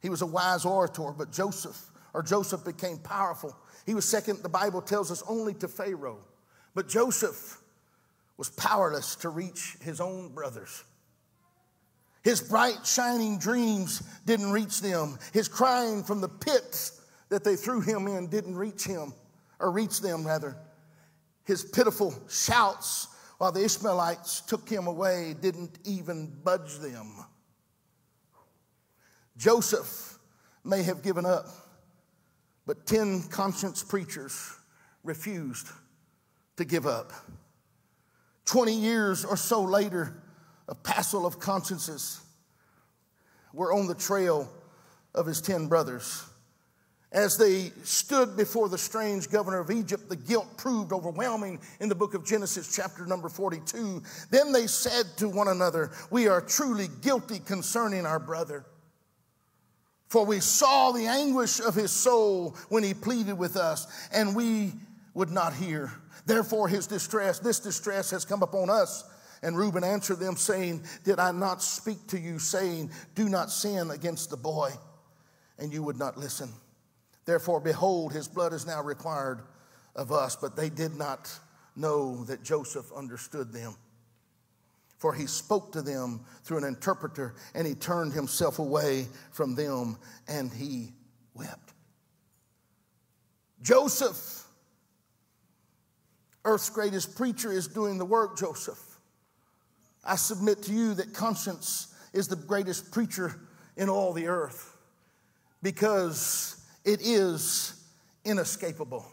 He 0.00 0.08
was 0.08 0.22
a 0.22 0.26
wise 0.26 0.64
orator, 0.64 1.12
but 1.16 1.32
Joseph, 1.32 1.80
or 2.12 2.22
Joseph 2.22 2.64
became 2.64 2.98
powerful. 2.98 3.56
He 3.86 3.94
was 3.94 4.04
second, 4.04 4.42
the 4.42 4.48
Bible 4.48 4.82
tells 4.82 5.10
us, 5.10 5.22
only 5.28 5.54
to 5.54 5.68
Pharaoh. 5.68 6.18
But 6.74 6.88
Joseph 6.88 7.60
was 8.36 8.50
powerless 8.50 9.14
to 9.16 9.28
reach 9.28 9.76
his 9.80 10.00
own 10.00 10.30
brothers. 10.30 10.82
His 12.24 12.40
bright, 12.40 12.86
shining 12.86 13.38
dreams 13.38 14.02
didn't 14.24 14.50
reach 14.50 14.80
them. 14.80 15.18
His 15.32 15.46
crying 15.46 16.02
from 16.02 16.22
the 16.22 16.28
pits 16.28 17.02
that 17.28 17.44
they 17.44 17.54
threw 17.54 17.82
him 17.82 18.06
in 18.06 18.28
didn't 18.28 18.56
reach 18.56 18.84
him, 18.84 19.12
or 19.60 19.70
reach 19.70 20.00
them, 20.00 20.26
rather. 20.26 20.56
His 21.44 21.62
pitiful 21.62 22.14
shouts 22.28 23.08
while 23.36 23.52
the 23.52 23.62
Ishmaelites 23.62 24.40
took 24.42 24.66
him 24.66 24.86
away 24.86 25.34
didn't 25.38 25.78
even 25.84 26.32
budge 26.42 26.78
them. 26.78 27.26
Joseph 29.36 30.18
may 30.64 30.82
have 30.82 31.02
given 31.02 31.26
up, 31.26 31.46
but 32.64 32.86
10 32.86 33.24
conscience 33.24 33.82
preachers 33.82 34.54
refused 35.02 35.68
to 36.56 36.64
give 36.64 36.86
up. 36.86 37.12
20 38.46 38.72
years 38.72 39.24
or 39.26 39.36
so 39.36 39.60
later, 39.62 40.22
a 40.68 40.74
passel 40.74 41.26
of 41.26 41.38
consciences 41.38 42.20
were 43.52 43.72
on 43.72 43.86
the 43.86 43.94
trail 43.94 44.48
of 45.14 45.26
his 45.26 45.40
10 45.40 45.68
brothers. 45.68 46.24
As 47.12 47.36
they 47.36 47.70
stood 47.84 48.36
before 48.36 48.68
the 48.68 48.76
strange 48.76 49.30
governor 49.30 49.60
of 49.60 49.70
Egypt, 49.70 50.08
the 50.08 50.16
guilt 50.16 50.48
proved 50.56 50.92
overwhelming 50.92 51.60
in 51.78 51.88
the 51.88 51.94
book 51.94 52.14
of 52.14 52.26
Genesis, 52.26 52.74
chapter 52.74 53.06
number 53.06 53.28
42. 53.28 54.02
Then 54.30 54.50
they 54.50 54.66
said 54.66 55.06
to 55.18 55.28
one 55.28 55.46
another, 55.46 55.92
We 56.10 56.26
are 56.26 56.40
truly 56.40 56.88
guilty 57.02 57.38
concerning 57.38 58.04
our 58.04 58.18
brother. 58.18 58.66
For 60.08 60.26
we 60.26 60.40
saw 60.40 60.90
the 60.90 61.06
anguish 61.06 61.60
of 61.60 61.76
his 61.76 61.92
soul 61.92 62.56
when 62.68 62.82
he 62.82 62.94
pleaded 62.94 63.38
with 63.38 63.56
us, 63.56 63.86
and 64.12 64.34
we 64.34 64.72
would 65.14 65.30
not 65.30 65.54
hear. 65.54 65.92
Therefore, 66.26 66.66
his 66.66 66.88
distress, 66.88 67.38
this 67.38 67.60
distress 67.60 68.10
has 68.10 68.24
come 68.24 68.42
upon 68.42 68.70
us. 68.70 69.04
And 69.44 69.58
Reuben 69.58 69.84
answered 69.84 70.20
them, 70.20 70.36
saying, 70.36 70.84
Did 71.04 71.20
I 71.20 71.30
not 71.30 71.62
speak 71.62 72.06
to 72.08 72.18
you, 72.18 72.38
saying, 72.38 72.90
Do 73.14 73.28
not 73.28 73.50
sin 73.50 73.90
against 73.90 74.30
the 74.30 74.38
boy? 74.38 74.70
And 75.58 75.70
you 75.70 75.82
would 75.82 75.98
not 75.98 76.16
listen. 76.16 76.50
Therefore, 77.26 77.60
behold, 77.60 78.14
his 78.14 78.26
blood 78.26 78.54
is 78.54 78.66
now 78.66 78.82
required 78.82 79.42
of 79.94 80.12
us. 80.12 80.34
But 80.34 80.56
they 80.56 80.70
did 80.70 80.96
not 80.96 81.30
know 81.76 82.24
that 82.24 82.42
Joseph 82.42 82.90
understood 82.96 83.52
them. 83.52 83.76
For 84.96 85.12
he 85.12 85.26
spoke 85.26 85.72
to 85.72 85.82
them 85.82 86.24
through 86.42 86.58
an 86.58 86.64
interpreter, 86.64 87.34
and 87.54 87.66
he 87.66 87.74
turned 87.74 88.14
himself 88.14 88.58
away 88.58 89.06
from 89.30 89.54
them, 89.54 89.98
and 90.26 90.50
he 90.50 90.94
wept. 91.34 91.74
Joseph, 93.60 94.46
earth's 96.46 96.70
greatest 96.70 97.14
preacher, 97.14 97.52
is 97.52 97.68
doing 97.68 97.98
the 97.98 98.06
work, 98.06 98.38
Joseph. 98.38 98.93
I 100.04 100.16
submit 100.16 100.62
to 100.64 100.72
you 100.72 100.94
that 100.94 101.14
conscience 101.14 101.94
is 102.12 102.28
the 102.28 102.36
greatest 102.36 102.92
preacher 102.92 103.40
in 103.76 103.88
all 103.88 104.12
the 104.12 104.28
earth 104.28 104.76
because 105.62 106.64
it 106.84 107.00
is 107.02 107.82
inescapable. 108.24 109.06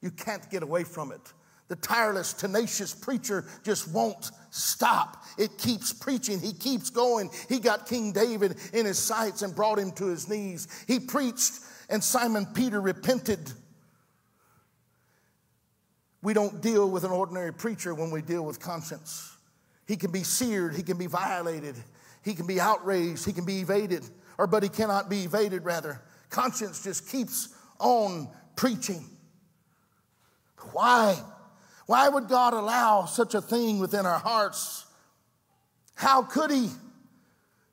You 0.00 0.10
can't 0.10 0.50
get 0.50 0.62
away 0.62 0.84
from 0.84 1.12
it. 1.12 1.20
The 1.68 1.76
tireless, 1.76 2.34
tenacious 2.34 2.94
preacher 2.94 3.44
just 3.62 3.90
won't 3.90 4.30
stop. 4.50 5.24
It 5.38 5.56
keeps 5.56 5.92
preaching. 5.92 6.38
He 6.40 6.52
keeps 6.52 6.90
going. 6.90 7.30
He 7.48 7.58
got 7.58 7.86
King 7.86 8.12
David 8.12 8.56
in 8.74 8.84
his 8.84 8.98
sights 8.98 9.42
and 9.42 9.54
brought 9.54 9.78
him 9.78 9.92
to 9.92 10.06
his 10.06 10.28
knees. 10.28 10.68
He 10.86 11.00
preached, 11.00 11.60
and 11.88 12.04
Simon 12.04 12.46
Peter 12.54 12.80
repented. 12.80 13.50
We 16.22 16.34
don't 16.34 16.60
deal 16.60 16.90
with 16.90 17.04
an 17.04 17.10
ordinary 17.10 17.52
preacher 17.52 17.94
when 17.94 18.10
we 18.10 18.20
deal 18.20 18.44
with 18.44 18.60
conscience. 18.60 19.33
He 19.86 19.96
can 19.96 20.10
be 20.10 20.22
seared, 20.22 20.74
he 20.74 20.82
can 20.82 20.96
be 20.96 21.06
violated, 21.06 21.76
he 22.22 22.34
can 22.34 22.46
be 22.46 22.60
outraged, 22.60 23.24
he 23.24 23.32
can 23.32 23.44
be 23.44 23.60
evaded, 23.60 24.04
or 24.38 24.46
but 24.46 24.62
he 24.62 24.68
cannot 24.68 25.10
be 25.10 25.24
evaded, 25.24 25.64
rather. 25.64 26.00
Conscience 26.30 26.82
just 26.82 27.08
keeps 27.08 27.48
on 27.78 28.28
preaching. 28.56 29.04
Why? 30.72 31.16
Why 31.86 32.08
would 32.08 32.28
God 32.28 32.54
allow 32.54 33.04
such 33.04 33.34
a 33.34 33.42
thing 33.42 33.78
within 33.78 34.06
our 34.06 34.18
hearts? 34.18 34.86
How 35.94 36.22
could 36.22 36.50
He, 36.50 36.70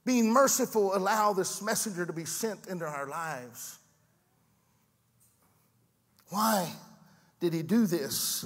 being 0.06 0.32
merciful, 0.32 0.96
allow 0.96 1.34
this 1.34 1.62
messenger 1.62 2.06
to 2.06 2.14
be 2.14 2.26
sent 2.26 2.68
into 2.68 2.86
our 2.86 3.08
lives? 3.08 3.80
Why 6.30 6.72
did 7.40 7.54
He 7.54 7.64
do 7.64 7.86
this? 7.88 8.46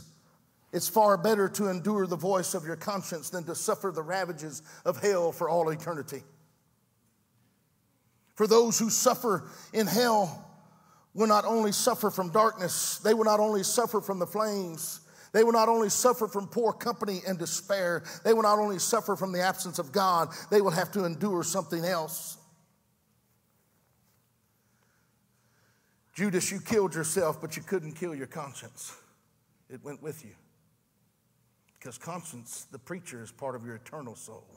It's 0.76 0.90
far 0.90 1.16
better 1.18 1.48
to 1.48 1.70
endure 1.70 2.06
the 2.06 2.18
voice 2.18 2.54
of 2.54 2.66
your 2.66 2.76
conscience 2.76 3.30
than 3.30 3.46
to 3.46 3.56
suffer 3.56 3.94
the 3.96 4.04
ravages 4.04 4.62
of 4.84 5.02
hell 5.02 5.32
for 5.32 5.48
all 5.48 5.70
eternity. 5.70 6.22
For 8.36 8.46
those 8.46 8.78
who 8.78 8.90
suffer 8.90 9.48
in 9.72 9.88
hell 9.88 10.52
will 11.14 11.28
not 11.28 11.46
only 11.46 11.72
suffer 11.72 12.12
from 12.12 12.30
darkness, 12.30 12.98
they 12.98 13.14
will 13.14 13.24
not 13.24 13.40
only 13.40 13.64
suffer 13.64 14.02
from 14.02 14.20
the 14.20 14.28
flames, 14.28 15.00
they 15.32 15.46
will 15.46 15.54
not 15.54 15.70
only 15.70 15.88
suffer 15.88 16.28
from 16.28 16.46
poor 16.50 16.74
company 16.74 17.22
and 17.26 17.40
despair, 17.40 18.04
they 18.26 18.34
will 18.34 18.44
not 18.44 18.60
only 18.60 18.78
suffer 18.78 19.16
from 19.16 19.32
the 19.32 19.40
absence 19.40 19.80
of 19.80 19.94
God, 19.94 20.28
they 20.52 20.60
will 20.60 20.72
have 20.72 20.92
to 20.92 21.06
endure 21.06 21.44
something 21.44 21.86
else. 21.86 22.36
Judas, 26.14 26.52
you 26.52 26.60
killed 26.60 26.94
yourself, 26.96 27.40
but 27.40 27.56
you 27.56 27.64
couldn't 27.64 27.94
kill 27.94 28.14
your 28.14 28.28
conscience. 28.28 28.94
It 29.70 29.82
went 29.82 30.04
with 30.04 30.26
you. 30.26 30.32
Because 31.86 32.00
conscience, 32.00 32.66
the 32.72 32.80
preacher, 32.80 33.22
is 33.22 33.32
part 33.32 33.54
of 33.54 33.64
your 33.64 33.76
eternal 33.76 34.16
soul. 34.16 34.48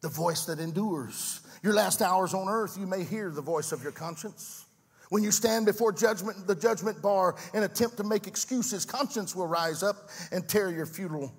The 0.00 0.08
voice 0.08 0.44
that 0.44 0.60
endures. 0.60 1.40
Your 1.64 1.74
last 1.74 2.00
hours 2.02 2.34
on 2.34 2.48
earth, 2.48 2.78
you 2.78 2.86
may 2.86 3.02
hear 3.02 3.32
the 3.32 3.42
voice 3.42 3.72
of 3.72 3.82
your 3.82 3.90
conscience. 3.90 4.66
When 5.08 5.24
you 5.24 5.32
stand 5.32 5.66
before 5.66 5.90
judgment, 5.90 6.46
the 6.46 6.54
judgment 6.54 7.02
bar, 7.02 7.34
and 7.52 7.64
attempt 7.64 7.96
to 7.96 8.04
make 8.04 8.28
excuses, 8.28 8.84
conscience 8.84 9.34
will 9.34 9.48
rise 9.48 9.82
up 9.82 10.08
and 10.30 10.48
tear 10.48 10.70
your 10.70 10.86
futile 10.86 11.34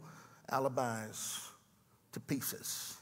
alibis 0.51 1.39
to 2.11 2.19
pieces. 2.19 2.97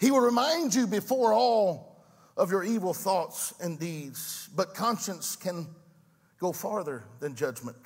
He 0.00 0.10
will 0.10 0.18
remind 0.18 0.74
you 0.74 0.88
before 0.88 1.32
all 1.32 2.04
of 2.36 2.50
your 2.50 2.64
evil 2.64 2.92
thoughts 2.92 3.54
and 3.60 3.78
deeds, 3.78 4.48
but 4.56 4.74
conscience 4.74 5.36
can 5.36 5.68
go 6.40 6.52
farther 6.52 7.04
than 7.20 7.34
judgment. 7.34 7.76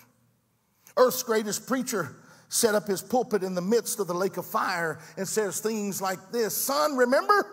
Earth's 0.97 1.23
greatest 1.23 1.67
preacher 1.67 2.17
set 2.49 2.75
up 2.75 2.87
his 2.87 3.01
pulpit 3.01 3.43
in 3.43 3.55
the 3.55 3.63
midst 3.63 3.99
of 3.99 4.07
the 4.07 4.15
lake 4.15 4.37
of 4.37 4.45
fire 4.45 4.99
and 5.17 5.27
says 5.27 5.61
things 5.61 6.03
like 6.03 6.19
this 6.31 6.57
Son, 6.57 6.97
remember? 6.97 7.47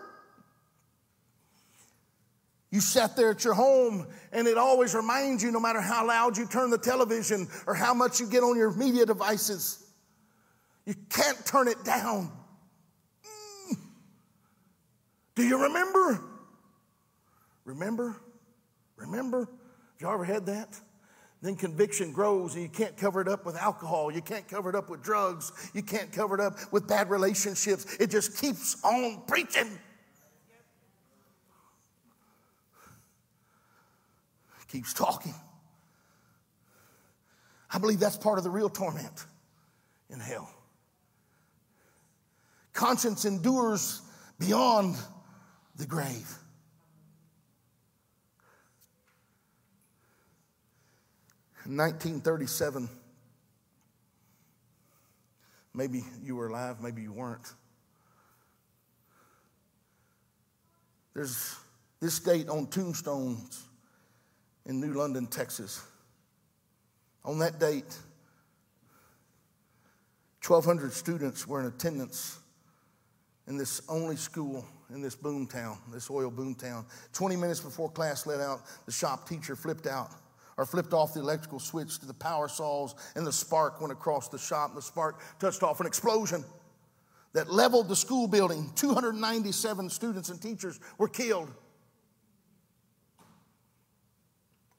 You 2.70 2.80
sat 2.80 3.16
there 3.16 3.30
at 3.30 3.42
your 3.42 3.54
home, 3.54 4.06
and 4.30 4.46
it 4.46 4.56
always 4.56 4.94
reminds 4.94 5.42
you, 5.42 5.50
no 5.50 5.58
matter 5.58 5.80
how 5.80 6.06
loud 6.06 6.36
you 6.36 6.46
turn 6.46 6.70
the 6.70 6.78
television 6.78 7.48
or 7.66 7.74
how 7.74 7.92
much 7.92 8.20
you 8.20 8.28
get 8.28 8.44
on 8.44 8.56
your 8.56 8.70
media 8.70 9.04
devices, 9.04 9.84
you 10.86 10.94
can't 11.08 11.44
turn 11.44 11.66
it 11.66 11.82
down. 11.82 12.30
Mm. 13.72 13.76
Do 15.34 15.44
you 15.44 15.64
remember? 15.64 16.22
Remember? 17.64 18.16
Remember? 18.96 19.40
Have 19.40 20.00
you 20.00 20.08
ever 20.08 20.24
had 20.24 20.46
that? 20.46 20.78
Then 21.42 21.56
conviction 21.56 22.12
grows 22.12 22.54
and 22.54 22.62
you 22.62 22.68
can't 22.68 22.96
cover 22.96 23.20
it 23.20 23.28
up 23.28 23.46
with 23.46 23.56
alcohol. 23.56 24.12
You 24.12 24.20
can't 24.20 24.46
cover 24.46 24.68
it 24.68 24.76
up 24.76 24.90
with 24.90 25.02
drugs. 25.02 25.52
You 25.72 25.82
can't 25.82 26.12
cover 26.12 26.34
it 26.34 26.40
up 26.40 26.58
with 26.72 26.86
bad 26.86 27.08
relationships. 27.08 27.96
It 27.98 28.10
just 28.10 28.36
keeps 28.38 28.82
on 28.84 29.22
preaching. 29.26 29.78
Keeps 34.68 34.94
talking. 34.94 35.34
I 37.72 37.78
believe 37.78 37.98
that's 37.98 38.16
part 38.16 38.38
of 38.38 38.44
the 38.44 38.50
real 38.50 38.68
torment 38.68 39.26
in 40.10 40.20
hell. 40.20 40.48
Conscience 42.72 43.24
endures 43.24 44.02
beyond 44.38 44.96
the 45.76 45.86
grave. 45.86 46.32
1937, 51.76 52.88
maybe 55.74 56.04
you 56.22 56.36
were 56.36 56.48
alive, 56.48 56.80
maybe 56.80 57.02
you 57.02 57.12
weren't. 57.12 57.52
There's 61.14 61.56
this 62.00 62.18
date 62.18 62.48
on 62.48 62.66
tombstones 62.68 63.66
in 64.66 64.80
New 64.80 64.94
London, 64.94 65.26
Texas. 65.26 65.82
On 67.24 67.38
that 67.40 67.60
date, 67.60 67.98
1,200 70.46 70.92
students 70.92 71.46
were 71.46 71.60
in 71.60 71.66
attendance 71.66 72.38
in 73.46 73.56
this 73.56 73.82
only 73.88 74.16
school 74.16 74.64
in 74.92 75.02
this 75.02 75.14
boom 75.14 75.46
town, 75.46 75.78
this 75.92 76.10
oil 76.10 76.30
boom 76.30 76.54
town. 76.54 76.86
20 77.12 77.36
minutes 77.36 77.60
before 77.60 77.90
class 77.90 78.26
let 78.26 78.40
out, 78.40 78.62
the 78.86 78.92
shop 78.92 79.28
teacher 79.28 79.54
flipped 79.54 79.86
out 79.86 80.10
or 80.60 80.66
flipped 80.66 80.92
off 80.92 81.14
the 81.14 81.20
electrical 81.20 81.58
switch 81.58 81.98
to 82.00 82.04
the 82.04 82.12
power 82.12 82.46
saws, 82.46 82.94
and 83.16 83.26
the 83.26 83.32
spark 83.32 83.80
went 83.80 83.90
across 83.90 84.28
the 84.28 84.36
shop. 84.36 84.68
and 84.68 84.76
The 84.76 84.82
spark 84.82 85.18
touched 85.38 85.62
off 85.62 85.80
an 85.80 85.86
explosion 85.86 86.44
that 87.32 87.50
leveled 87.50 87.88
the 87.88 87.96
school 87.96 88.28
building. 88.28 88.70
297 88.76 89.88
students 89.88 90.28
and 90.28 90.38
teachers 90.38 90.78
were 90.98 91.08
killed. 91.08 91.50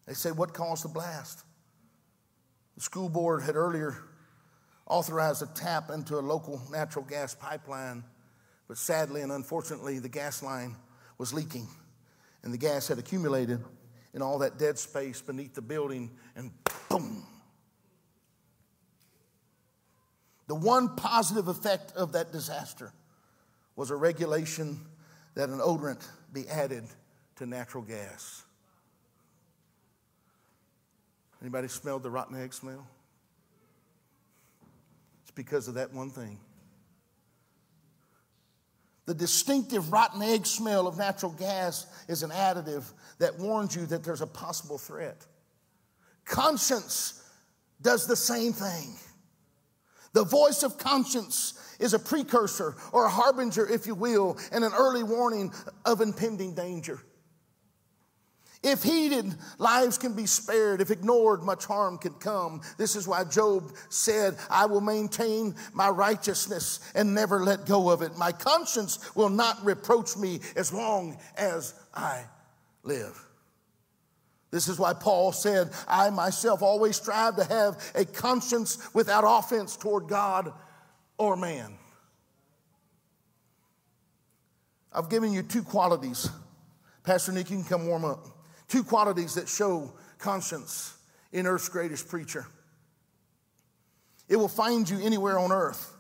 They 0.06 0.13
say, 0.13 0.30
What 0.30 0.54
caused 0.54 0.84
the 0.84 0.89
blast? 0.89 1.41
The 2.76 2.82
school 2.82 3.10
board 3.10 3.41
had 3.41 3.56
earlier 3.56 3.98
authorized 4.86 5.41
a 5.41 5.48
tap 5.48 5.89
into 5.89 6.20
a 6.20 6.22
local 6.22 6.62
natural 6.72 7.06
gas 7.06 7.34
pipeline, 7.34 8.04
but 8.67 8.78
sadly 8.78 9.22
and 9.22 9.32
unfortunately, 9.32 9.98
the 9.98 10.10
gas 10.10 10.44
line 10.44 10.76
was 11.17 11.34
leaking, 11.34 11.67
and 12.44 12.54
the 12.54 12.60
gas 12.60 12.88
had 12.88 13.00
accumulated 13.00 13.63
in 14.13 14.21
all 14.21 14.39
that 14.39 14.58
dead 14.58 14.78
space 14.78 15.21
beneath 15.21 15.54
the 15.54 15.62
building, 15.62 16.12
and 16.36 16.52
boom. 16.89 17.24
The 20.47 20.56
one 20.56 20.95
positive 20.95 21.47
effect 21.47 21.93
of 21.93 22.12
that 22.12 22.32
disaster 22.32 22.91
was 23.76 23.89
a 23.89 23.95
regulation 23.95 24.82
that 25.36 25.50
an 25.50 25.60
odorant 25.60 26.06
be 26.34 26.47
added 26.50 26.84
to 27.38 27.45
natural 27.45 27.84
gas. 27.84 28.43
Anybody 31.41 31.69
smelled 31.69 32.04
the 32.04 32.12
rotten 32.12 32.39
egg 32.39 32.54
smell? 32.54 32.86
It's 35.24 35.32
because 35.32 35.67
of 35.67 35.76
that 35.76 35.93
one 35.93 36.10
thing. 36.10 36.38
The 39.12 39.15
distinctive 39.15 39.91
rotten 39.91 40.21
egg 40.21 40.45
smell 40.45 40.88
of 40.88 40.97
natural 40.97 41.34
gas 41.34 41.86
is 42.08 42.24
an 42.24 42.30
additive 42.30 42.86
that 43.19 43.38
warns 43.38 43.76
you 43.76 43.86
that 43.88 44.06
there's 44.06 44.21
a 44.21 44.26
possible 44.26 44.78
threat. 44.78 45.26
Conscience 46.24 47.21
does 47.82 48.08
the 48.08 48.15
same 48.15 48.54
thing. 48.54 48.95
The 50.13 50.24
voice 50.24 50.63
of 50.63 50.78
conscience 50.78 51.76
is 51.78 51.93
a 51.93 52.00
precursor 52.00 52.74
or 52.93 53.04
a 53.04 53.10
harbinger, 53.10 53.67
if 53.67 53.86
you 53.86 53.95
will, 53.95 54.38
and 54.54 54.63
an 54.63 54.71
early 54.74 55.04
warning 55.04 55.52
of 55.84 56.00
impending 56.00 56.56
danger. 56.56 56.97
If 58.63 58.84
heeded, 58.84 59.34
lives 59.58 59.97
can 59.97 60.13
be 60.13 60.28
spared. 60.28 60.82
If 60.82 60.91
ignored, 60.91 61.41
much 61.41 61.65
harm 61.65 61.97
can 61.97 62.13
come. 62.13 62.62
This 62.78 62.95
is 62.95 63.08
why 63.08 63.24
Job 63.24 63.74
said, 63.89 64.38
I 64.52 64.67
will 64.67 64.82
maintain 64.82 65.56
my 65.74 65.89
righteousness 65.89 66.80
and 66.93 67.15
never 67.15 67.39
let 67.39 67.65
go 67.65 67.89
of 67.89 68.04
it. 68.04 68.17
My 68.17 68.32
conscience 68.32 69.15
will 69.15 69.30
not 69.30 69.65
reproach 69.65 70.15
me 70.15 70.41
as 70.56 70.71
long 70.71 71.17
as 71.38 71.74
I 71.95 72.26
live. 72.84 73.19
This 74.52 74.67
is 74.67 74.78
why 74.78 74.93
Paul 74.93 75.32
said, 75.32 75.71
I 75.88 76.12
myself 76.12 76.62
always 76.62 76.97
strive 76.97 77.38
to 77.38 77.43
have 77.45 77.82
a 77.95 78.06
conscience 78.06 78.93
without 78.93 79.24
offense 79.26 79.76
toward 79.76 80.08
God 80.08 80.54
or 81.17 81.36
man. 81.36 81.74
I've 84.93 85.10
given 85.10 85.32
you 85.34 85.41
two 85.41 85.63
qualities. 85.63 86.30
Pastor 87.04 87.32
Nick, 87.32 87.50
you 87.50 87.56
can 87.56 87.65
come 87.65 87.88
warm 87.88 88.06
up. 88.06 88.28
Two 88.72 88.86
qualities 88.86 89.36
that 89.36 89.50
show 89.50 89.92
conscience 90.18 90.98
in 91.34 91.46
earth's 91.46 91.68
greatest 91.68 92.08
preacher. 92.08 92.48
It 94.30 94.38
will 94.38 94.48
find 94.48 94.90
you 94.90 95.02
anywhere 95.02 95.38
on 95.38 95.52
earth, 95.52 95.94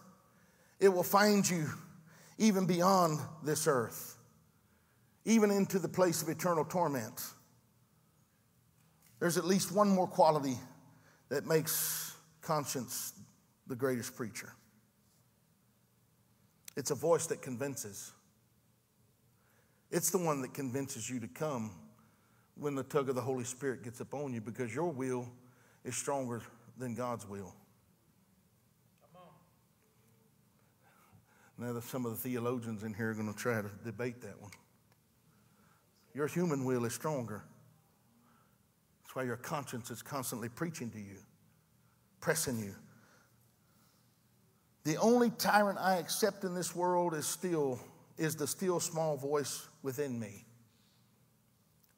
it 0.79 0.87
will 0.87 1.03
find 1.03 1.47
you 1.47 1.67
even 2.37 2.65
beyond 2.65 3.19
this 3.43 3.67
earth, 3.67 4.15
even 5.25 5.51
into 5.51 5.79
the 5.79 5.89
place 5.89 6.21
of 6.21 6.29
eternal 6.29 6.63
torment. 6.63 7.21
There's 9.19 9.37
at 9.37 9.43
least 9.43 9.73
one 9.73 9.89
more 9.89 10.07
quality 10.07 10.57
that 11.27 11.45
makes 11.45 12.15
conscience 12.41 13.11
the 13.67 13.75
greatest 13.75 14.15
preacher 14.15 14.53
it's 16.77 16.91
a 16.91 16.95
voice 16.95 17.27
that 17.27 17.41
convinces. 17.41 18.13
It's 19.89 20.09
the 20.09 20.17
one 20.17 20.41
that 20.41 20.53
convinces 20.53 21.09
you 21.09 21.19
to 21.19 21.27
come 21.27 21.71
when 22.55 22.75
the 22.75 22.83
tug 22.83 23.09
of 23.09 23.15
the 23.15 23.21
Holy 23.21 23.43
Spirit 23.43 23.83
gets 23.83 23.99
upon 23.99 24.33
you 24.33 24.41
because 24.41 24.73
your 24.73 24.89
will 24.89 25.27
is 25.83 25.95
stronger 25.95 26.41
than 26.77 26.93
God's 26.93 27.27
will. 27.27 27.53
Now, 31.57 31.79
some 31.79 32.05
of 32.07 32.11
the 32.11 32.17
theologians 32.17 32.83
in 32.83 32.93
here 32.93 33.11
are 33.11 33.13
going 33.13 33.31
to 33.31 33.37
try 33.37 33.61
to 33.61 33.69
debate 33.85 34.21
that 34.21 34.41
one. 34.41 34.51
Your 36.15 36.25
human 36.25 36.65
will 36.65 36.85
is 36.85 36.93
stronger. 36.93 37.43
That's 39.01 39.15
why 39.15 39.23
your 39.23 39.37
conscience 39.37 39.91
is 39.91 40.01
constantly 40.01 40.49
preaching 40.49 40.89
to 40.89 40.97
you, 40.97 41.17
pressing 42.19 42.59
you. 42.59 42.73
The 44.85 44.97
only 44.97 45.29
tyrant 45.29 45.77
I 45.79 45.97
accept 45.97 46.43
in 46.43 46.55
this 46.55 46.75
world 46.75 47.13
is 47.13 47.27
still 47.27 47.79
is 48.17 48.35
the 48.35 48.47
still 48.47 48.79
small 48.79 49.15
voice 49.15 49.67
within 49.83 50.19
me 50.19 50.45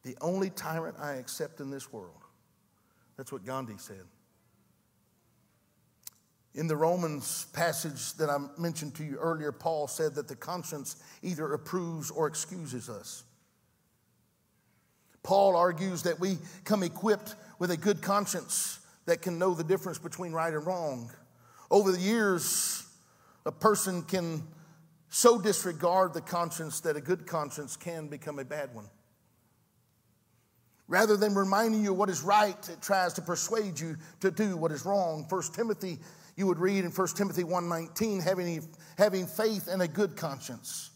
the 0.04 0.18
only 0.22 0.50
tyrant 0.50 0.98
I 1.00 1.14
accept 1.14 1.60
in 1.60 1.70
this 1.70 1.92
world. 1.92 2.24
That's 3.18 3.32
what 3.32 3.46
Gandhi 3.46 3.78
said. 3.78 4.04
In 6.56 6.68
the 6.68 6.76
Romans 6.76 7.48
passage 7.54 8.14
that 8.14 8.30
I 8.30 8.38
mentioned 8.60 8.96
to 8.96 9.04
you 9.04 9.18
earlier, 9.18 9.52
Paul 9.52 9.88
said 9.88 10.14
that 10.16 10.28
the 10.28 10.36
conscience 10.36 10.98
either 11.24 11.54
approves 11.54 12.12
or 12.12 12.28
excuses 12.28 12.90
us. 12.90 13.24
Paul 15.24 15.56
argues 15.56 16.04
that 16.04 16.20
we 16.20 16.38
come 16.64 16.84
equipped 16.84 17.36
with 17.58 17.72
a 17.72 17.78
good 17.78 18.02
conscience 18.02 18.80
that 19.06 19.22
can 19.22 19.40
know 19.40 19.54
the 19.54 19.64
difference 19.64 19.98
between 19.98 20.32
right 20.32 20.54
and 20.54 20.66
wrong. 20.66 21.10
Over 21.72 21.92
the 21.92 22.00
years, 22.00 22.86
a 23.46 23.52
person 23.52 24.04
can 24.04 24.44
so 25.10 25.40
disregard 25.40 26.14
the 26.14 26.22
conscience 26.22 26.82
that 26.82 26.96
a 26.96 27.02
good 27.02 27.26
conscience 27.26 27.76
can 27.78 28.08
become 28.08 28.38
a 28.38 28.46
bad 28.46 28.76
one. 28.76 28.90
Rather 30.88 31.16
than 31.16 31.34
reminding 31.34 31.84
you 31.84 31.94
what 31.94 32.10
is 32.10 32.24
right, 32.24 32.70
it 32.70 32.82
tries 32.82 33.14
to 33.14 33.22
persuade 33.22 33.80
you 33.80 33.96
to 34.20 34.30
do 34.30 34.58
what 34.58 34.72
is 34.72 34.86
wrong. 34.86 35.26
First 35.30 35.54
Timothy, 35.54 36.00
you 36.36 36.48
would 36.48 36.60
read 36.60 36.84
in 36.84 36.92
1 36.92 37.16
Timothy 37.16 37.44
1:19, 37.44 38.22
having, 38.22 38.68
having 38.98 39.26
faith 39.26 39.68
and 39.68 39.82
a 39.82 39.88
good 39.88 40.18
conscience, 40.18 40.92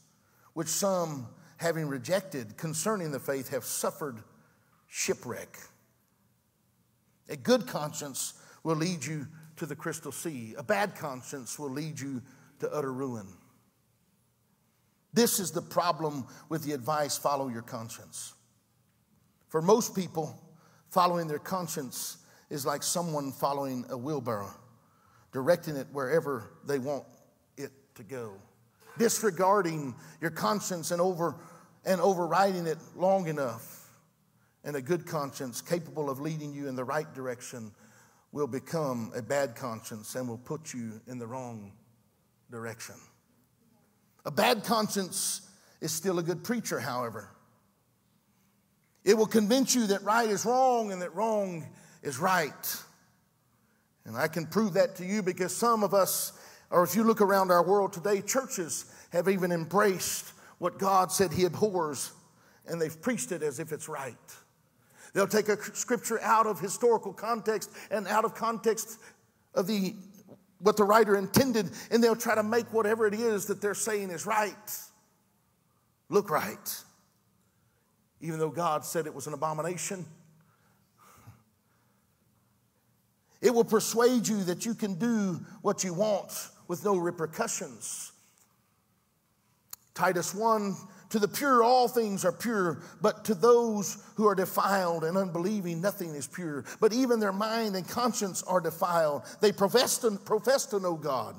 which 0.53 0.67
some, 0.67 1.27
having 1.57 1.87
rejected 1.87 2.57
concerning 2.57 3.11
the 3.11 3.19
faith, 3.19 3.49
have 3.49 3.63
suffered 3.63 4.23
shipwreck. 4.87 5.57
A 7.29 7.37
good 7.37 7.67
conscience 7.67 8.33
will 8.63 8.75
lead 8.75 9.05
you 9.05 9.27
to 9.57 9.65
the 9.65 9.75
crystal 9.75 10.11
sea. 10.11 10.53
A 10.57 10.63
bad 10.63 10.95
conscience 10.95 11.57
will 11.57 11.69
lead 11.69 11.99
you 11.99 12.21
to 12.59 12.71
utter 12.71 12.91
ruin. 12.91 13.27
This 15.13 15.39
is 15.39 15.51
the 15.51 15.61
problem 15.61 16.27
with 16.49 16.63
the 16.63 16.73
advice 16.73 17.17
follow 17.17 17.47
your 17.47 17.61
conscience. 17.61 18.33
For 19.47 19.61
most 19.61 19.95
people, 19.95 20.39
following 20.89 21.27
their 21.27 21.39
conscience 21.39 22.17
is 22.49 22.65
like 22.65 22.83
someone 22.83 23.31
following 23.31 23.85
a 23.89 23.97
wheelbarrow, 23.97 24.53
directing 25.31 25.75
it 25.75 25.87
wherever 25.91 26.51
they 26.65 26.79
want 26.79 27.03
it 27.57 27.71
to 27.95 28.03
go. 28.03 28.33
Disregarding 28.97 29.95
your 30.21 30.31
conscience 30.31 30.91
and 30.91 31.01
over 31.01 31.35
and 31.85 32.01
overriding 32.01 32.67
it 32.67 32.77
long 32.95 33.27
enough, 33.27 33.89
and 34.63 34.75
a 34.75 34.81
good 34.81 35.05
conscience 35.05 35.61
capable 35.61 36.09
of 36.09 36.19
leading 36.19 36.53
you 36.53 36.67
in 36.67 36.75
the 36.75 36.83
right 36.83 37.13
direction 37.13 37.71
will 38.33 38.47
become 38.47 39.11
a 39.15 39.21
bad 39.21 39.55
conscience 39.55 40.15
and 40.15 40.27
will 40.27 40.37
put 40.37 40.73
you 40.73 40.99
in 41.07 41.17
the 41.19 41.27
wrong 41.27 41.71
direction. 42.51 42.95
A 44.25 44.31
bad 44.31 44.65
conscience 44.65 45.49
is 45.79 45.91
still 45.91 46.19
a 46.19 46.23
good 46.23 46.43
preacher, 46.43 46.79
however. 46.79 47.29
It 49.07 49.17
will 49.17 49.25
convince 49.25 49.73
you 49.73 49.87
that 49.87 50.03
right 50.03 50.29
is 50.29 50.43
wrong 50.43 50.91
and 50.91 51.01
that 51.01 51.15
wrong 51.15 51.65
is 52.03 52.19
right. 52.19 52.83
And 54.03 54.17
I 54.17 54.27
can 54.27 54.45
prove 54.45 54.73
that 54.73 54.97
to 54.97 55.05
you 55.05 55.23
because 55.23 55.55
some 55.55 55.81
of 55.81 55.93
us, 55.93 56.33
or 56.69 56.83
if 56.83 56.93
you 56.93 57.05
look 57.05 57.21
around 57.21 57.49
our 57.49 57.65
world 57.65 57.93
today, 57.93 58.21
churches 58.21 58.83
have 59.11 59.29
even 59.29 59.53
embraced 59.53 60.33
what 60.57 60.77
God 60.77 61.09
said 61.09 61.31
He 61.31 61.45
abhors, 61.45 62.11
and 62.67 62.81
they've 62.81 63.01
preached 63.01 63.31
it 63.31 63.43
as 63.43 63.61
if 63.61 63.71
it's 63.71 63.87
right. 63.87 64.15
They'll 65.13 65.25
take 65.25 65.47
a 65.47 65.57
scripture 65.73 66.19
out 66.21 66.45
of 66.45 66.59
historical 66.59 67.13
context 67.13 67.71
and 67.89 68.07
out 68.07 68.25
of 68.25 68.35
context 68.35 68.99
of 69.55 69.67
the 69.67 69.95
what 70.59 70.75
the 70.75 70.83
writer 70.83 71.15
intended, 71.15 71.69
and 71.91 72.03
they'll 72.03 72.15
try 72.15 72.35
to 72.35 72.43
make 72.43 72.73
whatever 72.73 73.07
it 73.07 73.13
is 73.13 73.45
that 73.45 73.61
they're 73.61 73.73
saying 73.73 74.09
is 74.09 74.25
right 74.25 74.81
look 76.09 76.29
right. 76.29 76.83
Even 78.21 78.39
though 78.39 78.49
God 78.49 78.83
said 78.83 79.05
it 79.05 79.13
was 79.13 79.27
an 79.27 79.33
abomination, 79.33 80.05
it 83.41 83.53
will 83.53 83.63
persuade 83.63 84.27
you 84.27 84.43
that 84.45 84.65
you 84.65 84.73
can 84.73 84.95
do 84.95 85.39
what 85.61 85.83
you 85.83 85.93
want 85.93 86.49
with 86.67 86.83
no 86.83 86.97
repercussions. 86.97 88.11
Titus 89.93 90.33
1 90.33 90.75
To 91.09 91.19
the 91.19 91.27
pure, 91.27 91.63
all 91.63 91.87
things 91.87 92.25
are 92.25 92.31
pure, 92.31 92.81
but 93.01 93.25
to 93.25 93.35
those 93.35 94.03
who 94.15 94.27
are 94.27 94.35
defiled 94.35 95.03
and 95.03 95.17
unbelieving, 95.17 95.81
nothing 95.81 96.15
is 96.15 96.27
pure. 96.27 96.65
But 96.79 96.93
even 96.93 97.19
their 97.19 97.31
mind 97.31 97.75
and 97.75 97.87
conscience 97.87 98.43
are 98.43 98.59
defiled. 98.59 99.23
They 99.41 99.51
profess 99.51 99.99
to, 99.99 100.11
profess 100.11 100.65
to 100.67 100.79
know 100.79 100.95
God, 100.95 101.35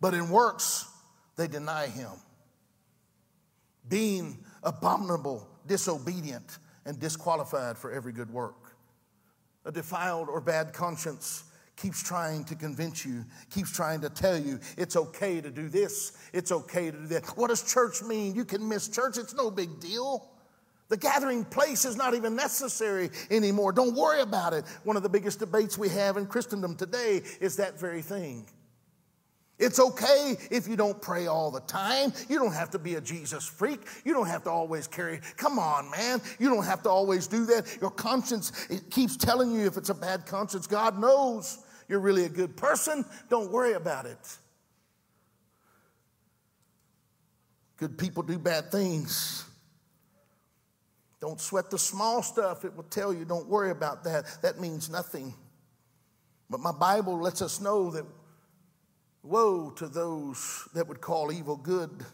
but 0.00 0.14
in 0.14 0.30
works 0.30 0.86
they 1.36 1.48
deny 1.48 1.86
Him. 1.86 2.10
Being 3.88 4.38
abominable, 4.62 5.46
disobedient, 5.66 6.58
and 6.86 6.98
disqualified 6.98 7.76
for 7.76 7.90
every 7.90 8.12
good 8.12 8.30
work. 8.30 8.76
A 9.64 9.72
defiled 9.72 10.28
or 10.28 10.40
bad 10.40 10.72
conscience 10.72 11.44
keeps 11.76 12.02
trying 12.02 12.44
to 12.44 12.54
convince 12.54 13.04
you, 13.04 13.24
keeps 13.50 13.70
trying 13.70 14.00
to 14.00 14.08
tell 14.08 14.38
you 14.38 14.58
it's 14.78 14.96
okay 14.96 15.40
to 15.40 15.50
do 15.50 15.68
this, 15.68 16.16
it's 16.32 16.52
okay 16.52 16.90
to 16.90 16.96
do 16.96 17.06
that. 17.08 17.26
What 17.36 17.48
does 17.48 17.70
church 17.70 18.02
mean? 18.02 18.34
You 18.34 18.44
can 18.44 18.66
miss 18.66 18.88
church, 18.88 19.18
it's 19.18 19.34
no 19.34 19.50
big 19.50 19.80
deal. 19.80 20.30
The 20.88 20.96
gathering 20.96 21.44
place 21.44 21.84
is 21.84 21.96
not 21.96 22.14
even 22.14 22.36
necessary 22.36 23.10
anymore. 23.30 23.72
Don't 23.72 23.96
worry 23.96 24.20
about 24.20 24.52
it. 24.52 24.64
One 24.84 24.96
of 24.96 25.02
the 25.02 25.08
biggest 25.08 25.40
debates 25.40 25.76
we 25.76 25.88
have 25.88 26.16
in 26.16 26.26
Christendom 26.26 26.76
today 26.76 27.22
is 27.40 27.56
that 27.56 27.78
very 27.78 28.02
thing. 28.02 28.46
It's 29.58 29.80
okay 29.80 30.36
if 30.50 30.68
you 30.68 30.76
don't 30.76 31.00
pray 31.00 31.28
all 31.28 31.50
the 31.50 31.60
time. 31.60 32.12
You 32.28 32.38
don't 32.38 32.52
have 32.52 32.70
to 32.70 32.78
be 32.78 32.96
a 32.96 33.00
Jesus 33.00 33.46
freak. 33.46 33.80
You 34.04 34.12
don't 34.12 34.26
have 34.26 34.44
to 34.44 34.50
always 34.50 34.86
carry. 34.86 35.20
Come 35.38 35.58
on, 35.58 35.90
man. 35.90 36.20
You 36.38 36.50
don't 36.50 36.64
have 36.64 36.82
to 36.82 36.90
always 36.90 37.26
do 37.26 37.46
that. 37.46 37.78
Your 37.80 37.90
conscience 37.90 38.66
it 38.68 38.90
keeps 38.90 39.16
telling 39.16 39.50
you 39.50 39.66
if 39.66 39.78
it's 39.78 39.88
a 39.88 39.94
bad 39.94 40.26
conscience. 40.26 40.66
God 40.66 40.98
knows 41.00 41.58
you're 41.88 42.00
really 42.00 42.24
a 42.24 42.28
good 42.28 42.56
person. 42.56 43.04
Don't 43.30 43.50
worry 43.50 43.72
about 43.72 44.04
it. 44.04 44.36
Good 47.78 47.96
people 47.96 48.22
do 48.22 48.38
bad 48.38 48.70
things. 48.70 49.44
Don't 51.20 51.40
sweat 51.40 51.70
the 51.70 51.78
small 51.78 52.22
stuff. 52.22 52.64
It 52.64 52.76
will 52.76 52.84
tell 52.84 53.12
you, 53.12 53.24
don't 53.24 53.48
worry 53.48 53.70
about 53.70 54.04
that. 54.04 54.24
That 54.42 54.60
means 54.60 54.90
nothing. 54.90 55.34
But 56.50 56.60
my 56.60 56.72
Bible 56.72 57.18
lets 57.18 57.40
us 57.40 57.60
know 57.60 57.90
that 57.90 58.04
Woe 59.26 59.70
to 59.70 59.88
those 59.88 60.68
that 60.74 60.86
would 60.86 61.00
call 61.00 61.32
evil 61.32 61.56
good 61.56 62.04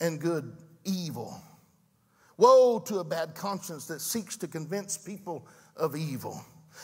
and 0.00 0.20
good 0.20 0.56
evil. 0.84 1.40
Woe 2.36 2.80
to 2.80 2.98
a 2.98 3.04
bad 3.04 3.34
conscience 3.34 3.86
that 3.86 4.00
seeks 4.00 4.36
to 4.38 4.48
convince 4.48 4.98
people 4.98 5.46
of 5.76 5.94
evil. 5.94 6.42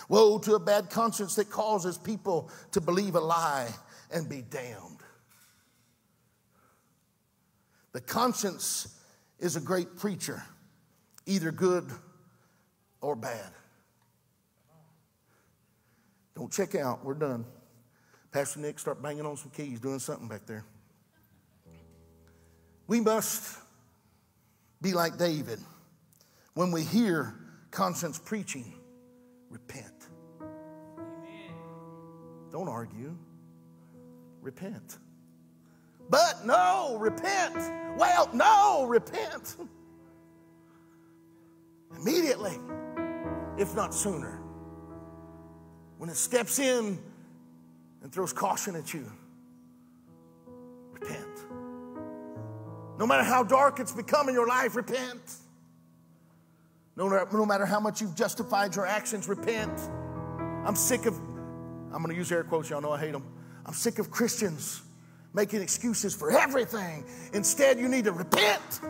Woe 0.09 0.39
to 0.39 0.55
a 0.55 0.61
bad 0.61 0.91
conscience 0.91 1.35
that 1.37 1.51
causes 1.51 1.99
people 1.99 2.51
to 2.73 2.81
believe 2.81 3.17
a 3.17 3.21
lie 3.21 3.69
and 4.13 4.29
be 4.29 4.43
damned. 4.43 5.01
The 7.93 8.01
conscience 8.03 9.01
is 9.41 9.57
a 9.57 9.61
great 9.61 9.97
preacher, 9.97 10.43
either 11.25 11.51
good 11.51 11.91
or 13.01 13.17
bad. 13.17 13.51
Don't 16.37 16.53
check 16.53 16.75
out, 16.75 17.05
we're 17.05 17.15
done. 17.15 17.47
Pastor 18.37 18.61
Nick, 18.61 18.79
start 18.79 19.01
banging 19.01 19.25
on 19.25 19.35
some 19.39 19.51
keys, 19.51 19.81
doing 19.81 19.99
something 19.99 20.29
back 20.29 20.45
there. 20.45 20.63
We 22.87 23.01
must 23.01 23.57
be 24.83 24.93
like 24.93 25.17
David. 25.17 25.59
When 26.53 26.71
we 26.71 26.83
hear 26.83 27.35
conscience 27.71 28.19
preaching, 28.19 28.75
repent. 29.49 30.09
Amen. 30.43 31.55
Don't 32.53 32.69
argue, 32.69 33.17
repent. 34.43 34.99
But 36.11 36.45
no, 36.45 36.99
repent. 37.01 37.57
Well, 37.97 38.29
no, 38.35 38.85
repent. 38.87 39.57
Immediately, 41.99 42.59
if 43.57 43.75
not 43.75 43.95
sooner. 43.95 44.43
When 45.97 46.11
it 46.11 46.17
steps 46.17 46.59
in 46.59 46.99
and 48.07 48.13
throws 48.13 48.33
caution 48.33 48.77
at 48.77 48.95
you, 48.95 49.05
repent. 50.93 51.27
No 53.01 53.05
matter 53.05 53.25
how 53.25 53.43
dark 53.43 53.81
it's 53.81 53.91
become 53.91 54.29
in 54.29 54.35
your 54.37 54.47
life, 54.47 54.77
repent. 54.77 55.21
No, 56.95 57.09
no 57.09 57.45
matter 57.45 57.67
how 57.67 57.81
much 57.81 58.01
you've 58.01 58.15
justified 58.15 58.77
your 58.77 58.87
actions, 58.87 59.29
repent. 59.29 59.77
I'm 60.65 60.77
sick 60.77 61.07
of, 61.07 61.19
I'm 61.19 62.01
going 62.01 62.11
to 62.11 62.15
use 62.15 62.31
air 62.31 62.45
quotes, 62.45 62.71
y'all 62.71 62.81
know 62.81 62.93
I 62.93 63.01
hate 63.01 63.11
them. 63.11 63.25
I'm 63.67 63.75
sick 63.75 63.99
of 63.99 64.13
Christians 64.13 64.83
making 65.35 65.61
excuses 65.61 66.15
for 66.15 66.31
everything. 66.31 67.05
Instead, 67.33 67.81
you 67.81 67.89
need 67.89 68.05
to 68.05 68.13
repent. 68.13 68.83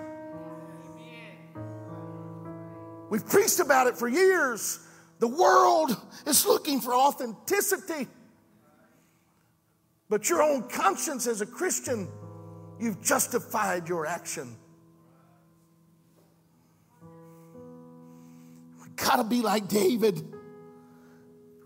We've 3.09 3.27
preached 3.27 3.61
about 3.61 3.87
it 3.87 3.97
for 3.97 4.09
years. 4.09 4.79
The 5.21 5.29
world 5.29 5.97
is 6.27 6.45
looking 6.45 6.83
for 6.83 6.95
authenticity. 6.95 8.09
But 10.09 10.29
your 10.29 10.43
own 10.43 10.69
conscience 10.69 11.27
as 11.27 11.41
a 11.41 11.47
Christian, 11.47 12.09
you've 12.79 13.03
justified 13.03 13.89
your 13.89 14.07
action. 14.07 14.57
We 18.81 18.89
gotta 18.95 19.25
be 19.25 19.43
like 19.43 19.69
David. 19.69 20.23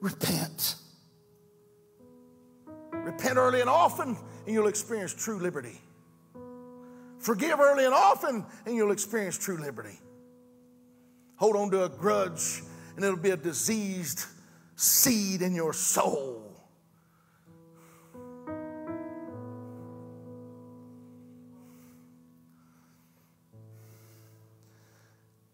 Repent. 0.00 0.76
Repent 2.92 3.36
early 3.36 3.60
and 3.60 3.68
often, 3.68 4.16
and 4.46 4.54
you'll 4.54 4.68
experience 4.68 5.12
true 5.12 5.38
liberty. 5.38 5.78
Forgive 7.18 7.60
early 7.60 7.84
and 7.84 7.92
often, 7.92 8.46
and 8.64 8.74
you'll 8.74 8.92
experience 8.92 9.36
true 9.36 9.58
liberty. 9.58 9.98
Hold 11.36 11.56
on 11.56 11.70
to 11.70 11.84
a 11.84 11.88
grudge, 11.88 12.62
and 12.96 13.04
it'll 13.04 13.18
be 13.18 13.30
a 13.30 13.36
diseased 13.36 14.24
seed 14.76 15.42
in 15.42 15.54
your 15.54 15.74
soul. 15.74 16.49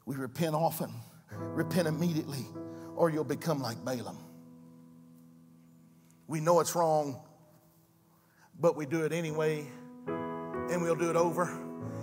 We 0.07 0.15
repent 0.15 0.55
often, 0.55 0.91
repent 1.33 1.89
immediately, 1.89 2.47
or 2.95 3.11
you'll 3.11 3.25
become 3.25 3.61
like 3.61 3.85
Balaam. 3.85 4.17
We 6.29 6.41
know 6.41 6.61
it's 6.61 6.75
wrong, 6.75 7.21
but 8.59 8.77
we 8.77 8.87
do 8.87 9.05
it 9.05 9.13
anyway, 9.13 9.67
and 10.07 10.81
we'll 10.81 10.95
do 10.95 11.11
it 11.11 11.17
over 11.17 11.45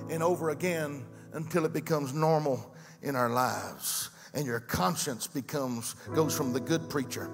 and 0.09 0.21
over 0.21 0.49
again 0.49 1.05
until 1.31 1.65
it 1.65 1.73
becomes 1.73 2.13
normal 2.13 2.75
in 3.01 3.15
our 3.15 3.29
lives. 3.29 4.09
And 4.33 4.45
your 4.45 4.59
conscience 4.59 5.25
becomes, 5.25 5.93
goes 6.13 6.35
from 6.35 6.53
the 6.53 6.59
good 6.59 6.89
preacher 6.89 7.29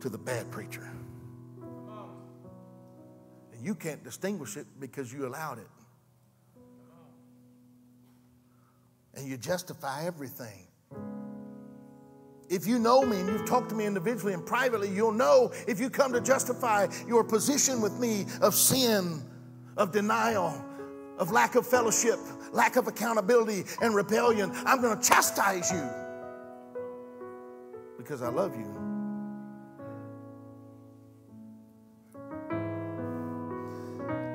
to 0.00 0.08
the 0.08 0.18
bad 0.18 0.50
preacher. 0.50 0.88
And 3.52 3.64
you 3.64 3.74
can't 3.74 4.02
distinguish 4.02 4.56
it 4.56 4.66
because 4.80 5.12
you 5.12 5.26
allowed 5.26 5.58
it. 5.58 5.68
And 9.16 9.28
you 9.28 9.36
justify 9.36 10.04
everything. 10.04 10.66
If 12.48 12.66
you 12.66 12.78
know 12.78 13.04
me 13.04 13.18
and 13.18 13.28
you've 13.28 13.46
talked 13.46 13.70
to 13.70 13.74
me 13.74 13.86
individually 13.86 14.34
and 14.34 14.44
privately, 14.44 14.90
you'll 14.90 15.12
know 15.12 15.52
if 15.66 15.80
you 15.80 15.88
come 15.88 16.12
to 16.12 16.20
justify 16.20 16.88
your 17.06 17.24
position 17.24 17.80
with 17.80 17.98
me 17.98 18.26
of 18.42 18.54
sin, 18.54 19.22
of 19.76 19.92
denial, 19.92 20.62
of 21.18 21.30
lack 21.30 21.54
of 21.54 21.66
fellowship, 21.66 22.18
lack 22.52 22.76
of 22.76 22.86
accountability, 22.86 23.64
and 23.80 23.94
rebellion, 23.94 24.52
I'm 24.66 24.80
going 24.80 24.98
to 24.98 25.08
chastise 25.08 25.72
you 25.72 25.88
because 27.96 28.20
I 28.20 28.28
love 28.28 28.54
you. 28.56 28.66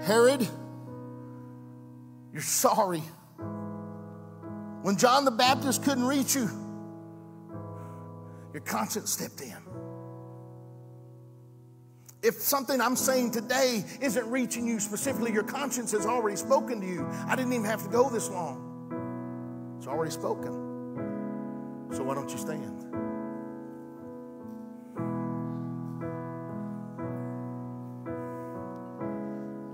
Herod, 0.02 0.48
you're 2.34 2.42
sorry. 2.42 3.04
When 4.82 4.98
John 4.98 5.26
the 5.26 5.32
Baptist 5.32 5.84
couldn't 5.84 6.06
reach 6.06 6.36
you, 6.36 6.50
your 8.54 8.62
conscience 8.64 9.12
stepped 9.12 9.42
in. 9.42 9.58
If 12.22 12.36
something 12.36 12.82
I'm 12.82 12.96
saying 12.96 13.32
today 13.32 13.86
isn't 14.02 14.30
reaching 14.30 14.68
you 14.68 14.80
specifically, 14.80 15.32
your 15.32 15.44
conscience 15.44 15.92
has 15.92 16.06
already 16.06 16.36
spoken 16.36 16.82
to 16.82 16.88
you. 16.88 17.08
I 17.28 17.36
didn't 17.36 17.54
even 17.54 17.66
have 17.66 17.84
to 17.84 17.90
go 17.90 18.10
this 18.10 18.30
long. 18.30 19.76
It's 19.78 19.88
already 19.88 20.12
spoken. 20.12 21.88
So 21.92 22.04
why 22.04 22.16
don't 22.16 22.30
you 22.30 22.38
stand? 22.38 22.86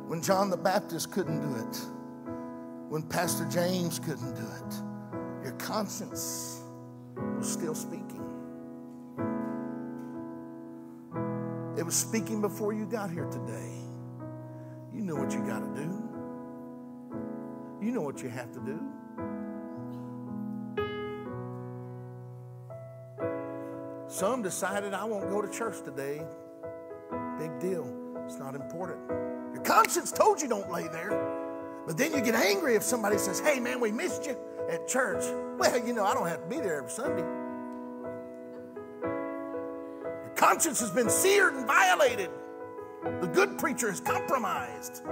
When 0.08 0.22
John 0.22 0.50
the 0.50 0.58
Baptist 0.58 1.12
couldn't 1.12 1.42
do 1.42 1.56
it, 1.56 1.78
when 2.90 3.02
Pastor 3.04 3.46
James 3.46 4.00
couldn't 4.00 4.36
do 4.36 4.42
it, 4.42 4.85
conscience 5.66 6.62
was 7.38 7.52
still 7.52 7.74
speaking. 7.74 8.22
It 11.76 11.84
was 11.84 11.96
speaking 11.96 12.40
before 12.40 12.72
you 12.72 12.86
got 12.86 13.10
here 13.10 13.26
today. 13.26 13.72
You 14.94 15.02
know 15.02 15.16
what 15.16 15.34
you 15.34 15.40
got 15.40 15.60
to 15.60 15.82
do. 15.82 16.04
You 17.82 17.92
know 17.92 18.02
what 18.02 18.22
you 18.22 18.30
have 18.30 18.52
to 18.54 18.60
do. 18.60 18.80
Some 24.08 24.44
decided 24.44 24.94
I 24.94 25.04
won't 25.04 25.32
go 25.32 25.42
to 25.42 25.52
church 25.52 25.84
today. 25.84 26.22
Big 27.40 27.60
deal. 27.60 27.92
It's 28.24 28.38
not 28.38 28.54
important. 28.54 29.00
Your 29.54 29.64
conscience 29.64 30.12
told 30.12 30.42
you 30.42 30.48
don't 30.48 30.72
lay 30.72 30.88
there. 30.90 31.10
But 31.88 31.98
then 31.98 32.14
you 32.14 32.22
get 32.22 32.36
angry 32.36 32.76
if 32.76 32.84
somebody 32.84 33.18
says, 33.18 33.40
hey 33.40 33.60
man, 33.60 33.80
we 33.80 33.92
missed 33.92 34.28
you 34.28 34.38
at 34.70 34.88
church. 34.88 35.24
Well, 35.58 35.86
you 35.86 35.94
know, 35.94 36.04
I 36.06 36.14
don't 36.14 36.28
have 36.28 36.42
to 36.44 36.50
be 36.50 36.58
there 36.58 36.78
every 36.78 36.92
Sunday 36.92 37.22
Your 39.02 40.34
conscience 40.36 40.80
has 40.80 40.92
been 40.92 41.10
seared 41.10 41.54
and 41.54 41.66
violated. 41.66 42.30
The 43.22 43.28
good 43.28 43.58
preacher 43.58 43.90
is 43.90 44.00
compromised. 44.00 45.04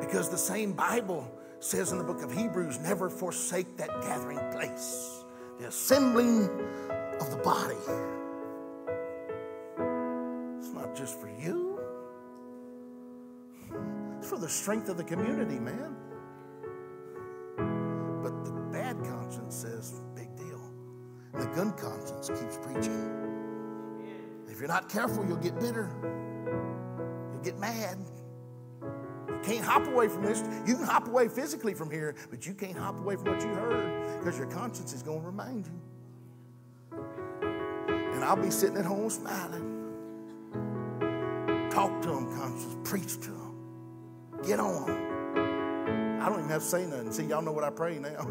Because 0.00 0.30
the 0.30 0.38
same 0.38 0.72
Bible 0.72 1.30
says 1.60 1.92
in 1.92 1.98
the 1.98 2.04
book 2.04 2.22
of 2.22 2.32
Hebrews 2.32 2.78
never 2.80 3.10
forsake 3.10 3.76
that 3.76 3.90
gathering 4.02 4.38
place, 4.52 5.24
the 5.58 5.66
assembling 5.68 6.44
of 7.20 7.30
the 7.30 7.40
body. 7.42 7.74
It's 10.58 10.72
not 10.72 10.94
just 10.94 11.20
for 11.20 11.28
you, 11.28 11.67
for 14.28 14.38
the 14.38 14.48
strength 14.48 14.88
of 14.90 14.98
the 14.98 15.04
community, 15.04 15.58
man. 15.58 15.96
But 18.22 18.44
the 18.44 18.52
bad 18.70 19.02
conscience 19.02 19.56
says, 19.56 20.02
big 20.14 20.36
deal. 20.36 20.60
the 21.32 21.46
gun 21.46 21.72
conscience 21.72 22.28
keeps 22.28 22.58
preaching. 22.58 23.14
If 24.48 24.60
you're 24.60 24.68
not 24.68 24.90
careful, 24.90 25.24
you'll 25.26 25.36
get 25.36 25.58
bitter. 25.58 25.88
You'll 27.32 27.42
get 27.42 27.58
mad. 27.58 27.96
You 28.82 29.40
can't 29.42 29.64
hop 29.64 29.86
away 29.86 30.08
from 30.08 30.24
this. 30.24 30.42
You 30.66 30.76
can 30.76 30.84
hop 30.84 31.08
away 31.08 31.28
physically 31.28 31.72
from 31.72 31.90
here, 31.90 32.14
but 32.28 32.46
you 32.46 32.52
can't 32.52 32.76
hop 32.76 32.98
away 32.98 33.16
from 33.16 33.32
what 33.32 33.40
you 33.40 33.48
heard 33.48 34.18
because 34.18 34.36
your 34.36 34.48
conscience 34.48 34.92
is 34.92 35.02
going 35.02 35.20
to 35.20 35.26
remind 35.26 35.66
you. 35.66 36.98
And 37.88 38.24
I'll 38.24 38.36
be 38.36 38.50
sitting 38.50 38.76
at 38.76 38.84
home 38.84 39.08
smiling. 39.08 39.76
Talk 41.70 42.02
to 42.02 42.08
them, 42.08 42.36
conscience. 42.36 42.76
Preach 42.84 43.14
to 43.20 43.30
them. 43.30 43.47
Get 44.46 44.60
on. 44.60 45.08
I 46.20 46.28
don't 46.28 46.38
even 46.38 46.50
have 46.50 46.62
to 46.62 46.68
say 46.68 46.86
nothing. 46.86 47.12
See, 47.12 47.24
y'all 47.24 47.42
know 47.42 47.52
what 47.52 47.64
I 47.64 47.70
pray 47.70 47.98
now. 47.98 48.08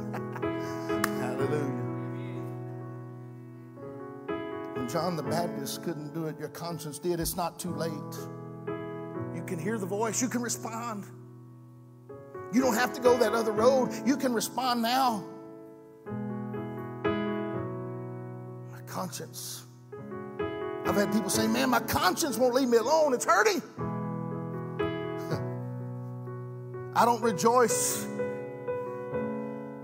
Hallelujah. 1.19 1.83
When 4.73 4.87
John 4.87 5.15
the 5.15 5.23
Baptist 5.23 5.83
couldn't 5.83 6.13
do 6.13 6.27
it, 6.27 6.39
your 6.39 6.49
conscience 6.49 6.99
did. 6.99 7.19
It's 7.19 7.35
not 7.35 7.59
too 7.59 7.73
late. 7.73 7.91
You 9.35 9.43
can 9.45 9.59
hear 9.59 9.77
the 9.77 9.85
voice, 9.85 10.21
you 10.21 10.27
can 10.27 10.41
respond. 10.41 11.05
You 12.53 12.61
don't 12.61 12.75
have 12.75 12.93
to 12.93 13.01
go 13.01 13.17
that 13.17 13.33
other 13.33 13.51
road, 13.51 13.89
you 14.05 14.15
can 14.15 14.33
respond 14.33 14.81
now. 14.81 15.23
My 18.71 18.81
conscience. 18.85 19.65
I've 20.85 20.95
had 20.95 21.11
people 21.11 21.29
say, 21.29 21.47
Man, 21.47 21.69
my 21.69 21.81
conscience 21.81 22.37
won't 22.37 22.53
leave 22.53 22.69
me 22.69 22.77
alone, 22.77 23.13
it's 23.13 23.25
hurting. 23.25 23.61
I 26.97 27.05
don't 27.05 27.21
rejoice 27.21 28.07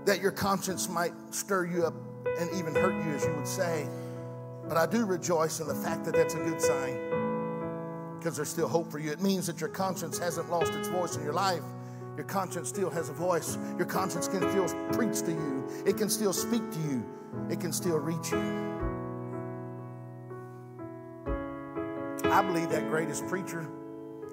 that 0.04 0.20
your 0.20 0.32
conscience 0.32 0.88
might 0.88 1.12
stir 1.30 1.64
you 1.64 1.84
up 1.84 1.94
and 2.40 2.50
even 2.56 2.74
hurt 2.74 2.92
you, 3.06 3.12
as 3.12 3.24
you 3.24 3.32
would 3.36 3.46
say. 3.46 3.86
But 4.66 4.76
I 4.76 4.86
do 4.86 5.06
rejoice 5.06 5.60
in 5.60 5.68
the 5.68 5.76
fact 5.76 6.04
that 6.06 6.14
that's 6.16 6.34
a 6.34 6.38
good 6.38 6.60
sign 6.60 8.16
because 8.18 8.34
there's 8.34 8.48
still 8.48 8.66
hope 8.66 8.90
for 8.90 8.98
you. 8.98 9.12
It 9.12 9.20
means 9.20 9.46
that 9.46 9.60
your 9.60 9.68
conscience 9.68 10.18
hasn't 10.18 10.50
lost 10.50 10.72
its 10.72 10.88
voice 10.88 11.14
in 11.14 11.22
your 11.22 11.34
life. 11.34 11.62
Your 12.16 12.26
conscience 12.26 12.68
still 12.68 12.90
has 12.90 13.10
a 13.10 13.12
voice. 13.12 13.58
Your 13.76 13.86
conscience 13.86 14.26
can 14.26 14.40
still 14.50 14.66
preach 14.90 15.20
to 15.20 15.30
you, 15.30 15.64
it 15.86 15.96
can 15.96 16.08
still 16.08 16.32
speak 16.32 16.68
to 16.68 16.78
you, 16.80 17.04
it 17.48 17.60
can 17.60 17.72
still 17.72 17.98
reach 17.98 18.32
you. 18.32 18.40
I 22.24 22.42
believe 22.42 22.70
that 22.70 22.88
greatest 22.88 23.24
preacher 23.28 23.68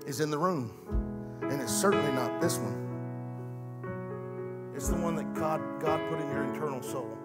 is 0.07 0.19
in 0.19 0.31
the 0.31 0.37
room, 0.39 1.10
and 1.51 1.61
it's 1.61 1.73
certainly 1.73 2.11
not 2.13 2.41
this 2.41 2.57
one. 2.57 2.77
It's 4.75 4.87
the 4.87 4.95
one 4.95 5.15
that 5.17 5.33
God, 5.35 5.61
God 5.79 5.99
put 6.09 6.19
in 6.19 6.29
your 6.29 6.43
internal 6.43 6.81
soul 6.81 7.17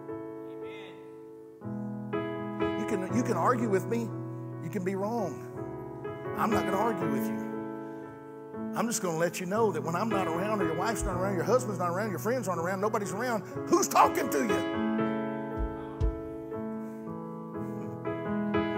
Amen. 1.62 2.80
You 2.80 2.86
can, 2.86 3.16
you 3.16 3.22
can 3.22 3.36
argue 3.36 3.68
with 3.68 3.86
me. 3.86 4.08
You 4.62 4.70
can 4.70 4.84
be 4.84 4.94
wrong. 4.94 5.42
I'm 6.36 6.50
not 6.50 6.62
going 6.62 6.72
to 6.72 6.78
argue 6.78 7.10
with 7.10 7.26
you. 7.26 7.46
I'm 8.74 8.86
just 8.86 9.00
going 9.00 9.14
to 9.14 9.18
let 9.18 9.40
you 9.40 9.46
know 9.46 9.72
that 9.72 9.82
when 9.82 9.94
I'm 9.96 10.10
not 10.10 10.26
around, 10.26 10.60
or 10.60 10.66
your 10.66 10.76
wife's 10.76 11.02
not 11.02 11.16
around, 11.16 11.34
your 11.34 11.44
husband's 11.44 11.78
not 11.78 11.88
around, 11.90 12.10
your 12.10 12.18
friends 12.18 12.46
aren't 12.46 12.60
around, 12.60 12.80
nobody's 12.80 13.12
around, 13.12 13.42
who's 13.68 13.88
talking 13.88 14.28
to 14.28 14.38
you? 14.38 14.86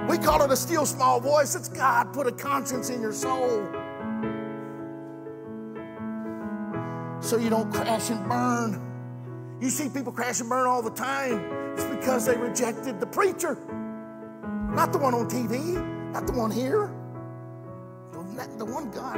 We 0.08 0.18
call 0.18 0.42
it 0.42 0.50
a 0.50 0.56
still 0.56 0.86
small 0.86 1.20
voice. 1.20 1.54
It's 1.56 1.68
God 1.68 2.12
put 2.12 2.26
a 2.26 2.32
conscience 2.32 2.90
in 2.90 3.00
your 3.00 3.12
soul. 3.12 3.68
So 7.28 7.36
you 7.36 7.50
don't 7.50 7.70
crash 7.70 8.08
and 8.08 8.26
burn. 8.26 9.58
You 9.60 9.68
see 9.68 9.90
people 9.90 10.12
crash 10.12 10.40
and 10.40 10.48
burn 10.48 10.66
all 10.66 10.80
the 10.80 10.88
time. 10.88 11.74
It's 11.74 11.84
because 11.84 12.24
they 12.24 12.34
rejected 12.34 13.00
the 13.00 13.06
preacher. 13.06 13.58
Not 14.70 14.94
the 14.94 14.98
one 14.98 15.12
on 15.12 15.28
TV, 15.28 15.60
not 16.10 16.26
the 16.26 16.32
one 16.32 16.50
here, 16.50 16.90
the, 18.56 18.64
one 18.64 18.90
God. 18.90 19.16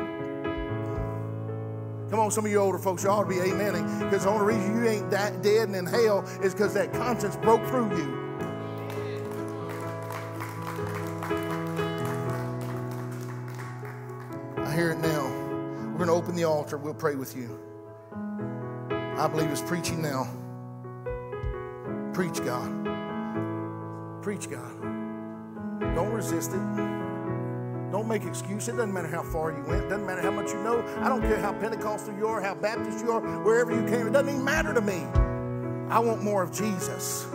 Come 2.10 2.18
on, 2.18 2.32
some 2.32 2.44
of 2.44 2.50
you 2.50 2.58
older 2.58 2.78
folks, 2.78 3.04
you 3.04 3.10
ought 3.10 3.22
to 3.22 3.28
be 3.28 3.36
amening 3.36 4.00
because 4.00 4.24
the 4.24 4.30
only 4.30 4.56
reason 4.56 4.82
you 4.82 4.90
ain't 4.90 5.08
that 5.12 5.40
dead 5.40 5.68
and 5.68 5.76
in 5.76 5.86
hell 5.86 6.28
is 6.42 6.52
because 6.52 6.74
that 6.74 6.92
conscience 6.92 7.36
broke 7.36 7.64
through 7.68 7.96
you. 7.96 8.16
I 14.56 14.74
hear 14.74 14.90
it 14.90 14.98
now. 14.98 15.28
We're 15.92 16.06
going 16.06 16.08
to 16.08 16.14
open 16.14 16.34
the 16.34 16.42
altar. 16.42 16.76
We'll 16.76 16.92
pray 16.92 17.14
with 17.14 17.36
you. 17.36 17.69
I 19.16 19.28
believe 19.28 19.50
it's 19.50 19.60
preaching 19.60 20.02
now. 20.02 20.28
Preach, 22.12 22.42
God. 22.44 24.22
Preach, 24.22 24.50
God. 24.50 24.80
Don't 25.94 26.12
resist 26.12 26.52
it. 26.52 27.00
Don't 27.90 28.06
make 28.06 28.24
excuses. 28.24 28.68
It 28.68 28.76
doesn't 28.76 28.92
matter 28.92 29.08
how 29.08 29.22
far 29.22 29.50
you 29.50 29.62
went. 29.66 29.84
It 29.84 29.88
doesn't 29.88 30.06
matter 30.06 30.22
how 30.22 30.30
much 30.30 30.50
you 30.50 30.62
know. 30.62 30.84
I 31.00 31.08
don't 31.08 31.22
care 31.22 31.38
how 31.38 31.52
Pentecostal 31.52 32.14
you 32.16 32.26
are, 32.26 32.40
how 32.40 32.54
Baptist 32.54 33.04
you 33.04 33.10
are, 33.10 33.20
wherever 33.42 33.72
you 33.72 33.84
came. 33.88 34.06
It 34.06 34.12
doesn't 34.12 34.28
even 34.28 34.44
matter 34.44 34.72
to 34.72 34.80
me. 34.80 35.04
I 35.90 35.98
want 35.98 36.22
more 36.22 36.42
of 36.42 36.52
Jesus. 36.52 37.26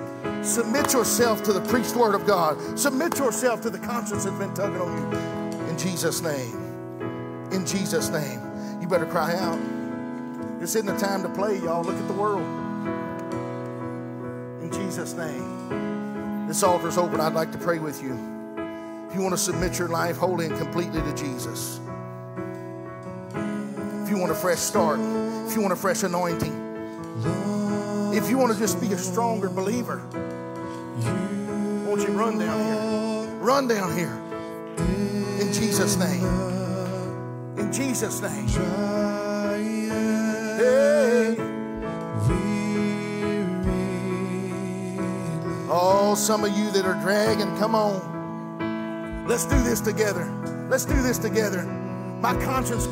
Submit 0.41 0.93
yourself 0.93 1.43
to 1.43 1.53
the 1.53 1.61
preached 1.61 1.95
word 1.95 2.15
of 2.15 2.25
God. 2.25 2.79
Submit 2.79 3.19
yourself 3.19 3.61
to 3.61 3.69
the 3.69 3.79
conscience 3.79 4.23
that's 4.23 4.37
been 4.37 4.53
tugging 4.53 4.79
on 4.79 5.11
you. 5.11 5.67
In 5.67 5.77
Jesus' 5.77 6.21
name. 6.21 7.49
In 7.51 7.65
Jesus' 7.65 8.09
name. 8.09 8.39
You 8.81 8.87
better 8.87 9.05
cry 9.05 9.35
out. 9.35 9.74
This 10.59 10.75
isn't 10.75 10.85
the 10.85 10.97
time 10.97 11.21
to 11.23 11.29
play, 11.29 11.57
y'all. 11.59 11.83
Look 11.83 11.95
at 11.95 12.07
the 12.07 12.13
world. 12.13 12.45
In 14.61 14.71
Jesus' 14.71 15.13
name. 15.13 16.47
This 16.47 16.63
altar's 16.63 16.97
open. 16.97 17.19
I'd 17.19 17.33
like 17.33 17.51
to 17.51 17.57
pray 17.57 17.79
with 17.79 18.01
you 18.01 18.13
If 19.09 19.15
you 19.15 19.21
want 19.21 19.33
to 19.33 19.37
submit 19.37 19.79
your 19.79 19.89
life 19.89 20.17
wholly 20.17 20.45
and 20.45 20.57
completely 20.57 21.01
to 21.01 21.13
Jesus, 21.15 21.79
if 24.03 24.09
you 24.09 24.17
want 24.17 24.31
a 24.31 24.35
fresh 24.35 24.59
start, 24.59 24.99
if 25.47 25.55
you 25.55 25.61
want 25.61 25.73
a 25.73 25.75
fresh 25.75 26.03
anointing, 26.03 26.53
if 28.13 28.29
you 28.29 28.37
want 28.37 28.53
to 28.53 28.59
just 28.59 28.79
be 28.79 28.93
a 28.93 28.97
stronger 28.97 29.49
believer, 29.49 30.01
won't 31.85 32.01
you 32.01 32.13
run 32.13 32.39
down 32.39 32.59
here? 32.65 33.35
Run 33.39 33.67
down 33.67 33.97
here. 33.97 34.21
In 35.39 35.51
Jesus' 35.53 35.97
name. 35.97 36.23
In 37.57 37.71
Jesus' 37.71 38.21
name. 38.21 38.94
Oh, 45.67 46.15
some 46.17 46.43
of 46.43 46.57
you 46.57 46.71
that 46.71 46.85
are 46.85 46.99
dragging, 47.01 47.55
come 47.57 47.75
on. 47.75 49.25
Let's 49.27 49.45
do 49.45 49.61
this 49.63 49.81
together. 49.81 50.31
Let's 50.69 50.85
do 50.85 51.01
this 51.01 51.17
together. 51.17 51.63
My 51.63 52.33
conscience 52.43 52.83